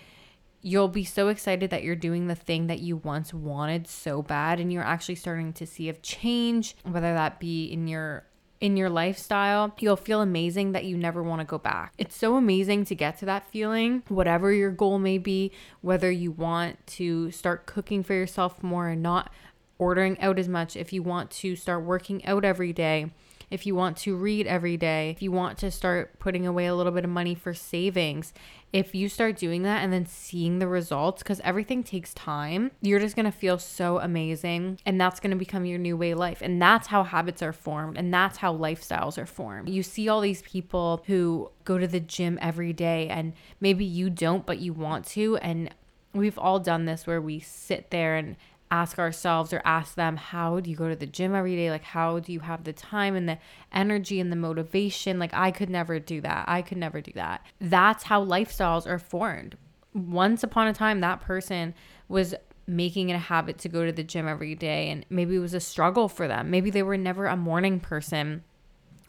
you'll 0.62 0.88
be 0.88 1.04
so 1.04 1.30
excited 1.30 1.70
that 1.70 1.84
you're 1.84 1.96
doing 1.96 2.28
the 2.28 2.36
thing 2.36 2.68
that 2.68 2.80
you 2.80 2.98
once 2.98 3.34
wanted 3.34 3.88
so 3.88 4.22
bad 4.22 4.60
and 4.60 4.72
you're 4.72 4.84
actually 4.84 5.16
starting 5.16 5.54
to 5.54 5.66
see 5.66 5.90
a 5.90 5.94
change 5.94 6.76
whether 6.84 7.14
that 7.14 7.40
be 7.40 7.66
in 7.66 7.88
your 7.88 8.26
in 8.62 8.76
your 8.76 8.90
lifestyle, 8.90 9.74
you'll 9.80 9.96
feel 9.96 10.22
amazing 10.22 10.74
that 10.74 10.84
you 10.84 10.98
never 10.98 11.24
want 11.24 11.40
to 11.40 11.46
go 11.46 11.58
back. 11.58 11.94
It's 11.98 12.16
so 12.16 12.36
amazing 12.36 12.86
to 12.86 12.96
get 12.96 13.18
to 13.20 13.26
that 13.26 13.50
feeling, 13.50 14.04
whatever 14.10 14.52
your 14.52 14.72
goal 14.72 15.00
may 15.00 15.18
be, 15.18 15.52
whether 15.82 16.12
you 16.12 16.32
want 16.32 16.86
to 16.88 17.32
start 17.32 17.66
cooking 17.66 18.04
for 18.04 18.14
yourself 18.14 18.62
more 18.62 18.90
and 18.90 19.02
not 19.02 19.32
ordering 19.78 20.20
out 20.20 20.38
as 20.38 20.50
much, 20.50 20.76
if 20.76 20.92
you 20.92 21.02
want 21.02 21.32
to 21.32 21.56
start 21.56 21.86
working 21.86 22.26
out 22.26 22.44
every 22.44 22.74
day, 22.74 23.10
if 23.50 23.66
you 23.66 23.74
want 23.74 23.98
to 23.98 24.16
read 24.16 24.46
every 24.46 24.78
day, 24.78 25.10
if 25.10 25.22
you 25.22 25.32
want 25.32 25.58
to 25.60 25.72
start 25.72 26.20
putting 26.20 26.46
away 26.46 26.68
a 26.68 26.76
little 26.76 26.92
bit 26.92 27.06
of 27.06 27.10
money 27.10 27.34
for 27.34 27.54
savings, 27.54 28.34
if 28.72 28.94
you 28.94 29.10
start 29.10 29.38
doing 29.38 29.64
that 29.64 29.84
and 29.84 29.92
then 29.92 30.06
seeing 30.06 30.60
the 30.60 30.68
results, 30.68 31.24
because 31.24 31.40
everything 31.42 31.84
takes 31.84 32.14
time, 32.14 32.72
you're 32.82 33.00
just 33.00 33.16
gonna 33.16 33.32
feel 33.32 33.58
so 33.58 34.00
amazing. 34.00 34.80
And 34.86 35.00
that's 35.00 35.20
gonna 35.20 35.36
become 35.36 35.66
your 35.66 35.80
new 35.80 35.98
way 35.98 36.12
of 36.12 36.20
life. 36.20 36.42
And 36.42 36.62
that's 36.62 36.88
how 36.88 37.04
habits 37.04 37.42
are 37.42 37.54
formed. 37.54 37.98
And 37.98 38.14
that's 38.14 38.38
how 38.38 38.56
lifestyles 38.56 39.18
are 39.18 39.26
formed. 39.26 39.70
You 39.70 39.84
see 39.84 40.08
all 40.08 40.22
these 40.22 40.42
people 40.44 41.04
who 41.08 41.52
go 41.66 41.78
to 41.78 41.88
the 41.88 42.00
gym 42.00 42.38
every 42.42 42.74
day, 42.74 43.08
and 43.10 43.34
maybe 43.60 43.86
you 43.86 44.10
don't, 44.10 44.46
but 44.46 44.60
you 44.60 44.74
want 44.74 45.06
to. 45.08 45.38
And 45.38 45.74
we've 46.14 46.38
all 46.38 46.60
done 46.60 46.86
this 46.86 47.08
where 47.08 47.22
we 47.22 47.40
sit 47.40 47.92
there 47.92 48.16
and 48.16 48.36
ask 48.72 49.00
ourselves 49.00 49.52
or 49.52 49.62
ask 49.66 49.96
them 49.96 50.16
how 50.16 50.60
do 50.60 50.70
you 50.70 50.76
go 50.76 50.90
to 50.90 50.96
the 50.96 51.06
gym 51.06 51.34
every 51.34 51.56
day? 51.56 51.72
Like 51.72 51.84
how 51.84 52.20
do 52.20 52.32
you 52.32 52.42
have 52.42 52.64
the 52.64 52.74
time 52.74 53.16
and 53.16 53.28
the 53.28 53.40
energy 53.74 54.20
and 54.20 54.32
the 54.32 54.36
motivation? 54.36 55.20
Like 55.20 55.34
i 55.34 55.52
could 55.52 55.70
never 55.70 56.00
do 56.00 56.22
that. 56.22 56.46
I 56.48 56.62
could 56.62 56.78
never 56.78 57.02
do 57.02 57.12
that. 57.16 57.46
That's 57.60 58.04
how 58.04 58.24
lifestyles 58.24 58.88
are 58.88 59.00
formed. 59.00 59.58
Once 59.94 60.44
upon 60.44 60.68
a 60.68 60.74
time 60.74 61.02
that 61.02 61.22
person 61.22 61.74
was 62.08 62.36
making 62.68 63.10
it 63.10 63.16
a 63.16 63.20
habit 63.20 63.58
to 63.58 63.70
go 63.70 63.86
to 63.86 63.92
the 63.92 64.04
gym 64.04 64.28
every 64.28 64.54
day 64.54 64.90
and 64.90 65.04
maybe 65.10 65.36
it 65.36 65.40
was 65.40 65.56
a 65.56 65.60
struggle 65.60 66.08
for 66.08 66.28
them. 66.28 66.52
Maybe 66.52 66.70
they 66.70 66.84
were 66.84 66.98
never 66.98 67.26
a 67.26 67.36
morning 67.36 67.80
person 67.80 68.44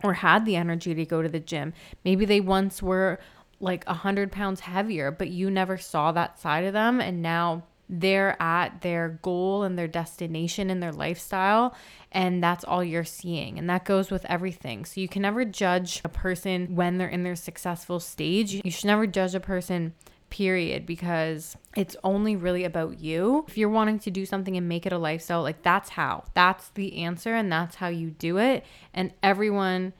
or 0.02 0.14
had 0.14 0.46
the 0.46 0.56
energy 0.56 0.94
to 0.94 1.04
go 1.04 1.20
to 1.20 1.28
the 1.28 1.40
gym. 1.40 1.74
Maybe 2.02 2.24
they 2.24 2.40
once 2.40 2.82
were 2.82 3.18
like 3.62 3.84
a 3.86 3.92
hundred 3.92 4.32
pounds 4.32 4.60
heavier 4.60 5.10
but 5.10 5.28
you 5.28 5.50
never 5.50 5.76
saw 5.76 6.12
that 6.12 6.38
side 6.38 6.64
of 6.64 6.72
them 6.72 6.98
and 6.98 7.20
now 7.20 7.62
they're 7.90 8.40
at 8.40 8.82
their 8.82 9.18
goal 9.22 9.64
and 9.64 9.76
their 9.76 9.88
destination 9.88 10.70
and 10.70 10.80
their 10.82 10.92
lifestyle 10.92 11.74
and 12.12 12.42
that's 12.42 12.64
all 12.64 12.84
you're 12.84 13.04
seeing 13.04 13.58
and 13.58 13.68
that 13.68 13.84
goes 13.84 14.10
with 14.10 14.24
everything 14.26 14.84
so 14.84 15.00
you 15.00 15.08
can 15.08 15.22
never 15.22 15.44
judge 15.44 16.00
a 16.04 16.08
person 16.08 16.74
when 16.74 16.98
they're 16.98 17.08
in 17.08 17.24
their 17.24 17.34
successful 17.34 17.98
stage 17.98 18.60
you 18.64 18.70
should 18.70 18.86
never 18.86 19.06
judge 19.06 19.34
a 19.34 19.40
person 19.40 19.92
period 20.30 20.86
because 20.86 21.56
it's 21.76 21.96
only 22.02 22.36
really 22.36 22.64
about 22.64 23.00
you. 23.00 23.44
If 23.48 23.58
you're 23.58 23.68
wanting 23.68 23.98
to 24.00 24.10
do 24.10 24.24
something 24.24 24.56
and 24.56 24.68
make 24.68 24.86
it 24.86 24.92
a 24.92 24.98
lifestyle, 24.98 25.42
like 25.42 25.62
that's 25.62 25.90
how. 25.90 26.24
That's 26.34 26.70
the 26.70 27.02
answer 27.02 27.34
and 27.34 27.52
that's 27.52 27.76
how 27.76 27.88
you 27.88 28.10
do 28.10 28.38
it. 28.38 28.64
And 28.94 29.12
everyone 29.22 29.92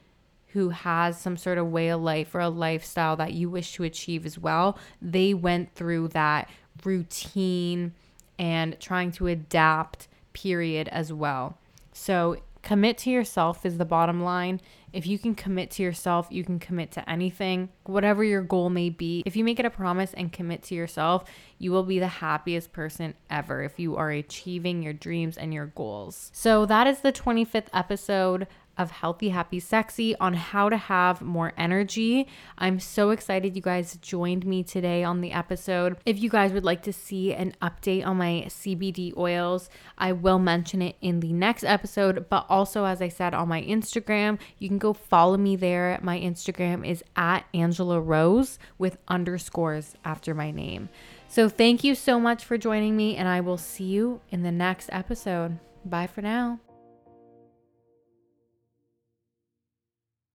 who 0.47 0.69
has 0.69 1.19
some 1.19 1.37
sort 1.37 1.57
of 1.57 1.67
way 1.67 1.89
of 1.89 2.01
life 2.01 2.35
or 2.35 2.39
a 2.39 2.49
lifestyle 2.49 3.15
that 3.17 3.33
you 3.33 3.49
wish 3.49 3.73
to 3.73 3.83
achieve 3.83 4.25
as 4.25 4.37
well, 4.37 4.77
they 5.01 5.33
went 5.33 5.75
through 5.75 6.09
that 6.09 6.49
routine 6.83 7.93
and 8.37 8.79
trying 8.79 9.11
to 9.13 9.27
adapt 9.27 10.07
period 10.33 10.87
as 10.89 11.11
well. 11.13 11.57
So 11.93 12.37
commit 12.61 12.97
to 12.99 13.09
yourself 13.09 13.65
is 13.65 13.77
the 13.77 13.85
bottom 13.85 14.23
line. 14.23 14.61
If 14.93 15.07
you 15.07 15.17
can 15.17 15.35
commit 15.35 15.71
to 15.71 15.83
yourself, 15.83 16.27
you 16.29 16.43
can 16.43 16.59
commit 16.59 16.91
to 16.91 17.09
anything, 17.09 17.69
whatever 17.85 18.23
your 18.23 18.41
goal 18.41 18.69
may 18.69 18.89
be. 18.89 19.23
If 19.25 19.35
you 19.35 19.43
make 19.43 19.59
it 19.59 19.65
a 19.65 19.69
promise 19.69 20.13
and 20.13 20.33
commit 20.33 20.63
to 20.63 20.75
yourself, 20.75 21.23
you 21.59 21.71
will 21.71 21.83
be 21.83 21.99
the 21.99 22.07
happiest 22.07 22.73
person 22.73 23.13
ever 23.29 23.63
if 23.63 23.79
you 23.79 23.95
are 23.95 24.11
achieving 24.11 24.83
your 24.83 24.93
dreams 24.93 25.37
and 25.37 25.53
your 25.53 25.67
goals. 25.67 26.29
So, 26.33 26.65
that 26.65 26.87
is 26.87 26.99
the 26.99 27.13
25th 27.13 27.67
episode 27.73 28.47
of 28.81 28.91
Healthy, 28.91 29.29
Happy, 29.29 29.59
Sexy 29.59 30.15
on 30.17 30.33
how 30.33 30.67
to 30.67 30.77
have 30.77 31.21
more 31.21 31.53
energy. 31.57 32.27
I'm 32.57 32.79
so 32.79 33.11
excited 33.11 33.55
you 33.55 33.61
guys 33.61 33.95
joined 34.01 34.45
me 34.45 34.63
today 34.63 35.03
on 35.03 35.21
the 35.21 35.31
episode. 35.31 35.97
If 36.05 36.19
you 36.19 36.29
guys 36.29 36.51
would 36.51 36.65
like 36.65 36.81
to 36.83 36.93
see 36.93 37.33
an 37.33 37.55
update 37.61 38.05
on 38.05 38.17
my 38.17 38.45
CBD 38.47 39.15
oils, 39.15 39.69
I 39.97 40.11
will 40.13 40.39
mention 40.39 40.81
it 40.81 40.95
in 40.99 41.19
the 41.19 41.31
next 41.31 41.63
episode, 41.63 42.25
but 42.29 42.45
also, 42.49 42.85
as 42.85 43.01
I 43.01 43.09
said, 43.09 43.33
on 43.33 43.47
my 43.47 43.61
Instagram, 43.61 44.39
you 44.57 44.67
can 44.67 44.79
go 44.79 44.93
follow 44.93 45.37
me 45.37 45.55
there. 45.55 45.99
My 46.01 46.19
Instagram 46.19 46.85
is 46.85 47.03
at 47.15 47.45
Angela 47.53 48.01
Rose 48.01 48.57
with 48.77 48.97
underscores 49.07 49.95
after 50.03 50.33
my 50.33 50.49
name. 50.49 50.89
So, 51.27 51.47
thank 51.47 51.83
you 51.83 51.95
so 51.95 52.19
much 52.19 52.43
for 52.43 52.57
joining 52.57 52.97
me, 52.97 53.15
and 53.15 53.27
I 53.27 53.41
will 53.41 53.57
see 53.57 53.85
you 53.85 54.21
in 54.31 54.41
the 54.43 54.51
next 54.51 54.89
episode. 54.91 55.59
Bye 55.85 56.07
for 56.07 56.21
now. 56.21 56.59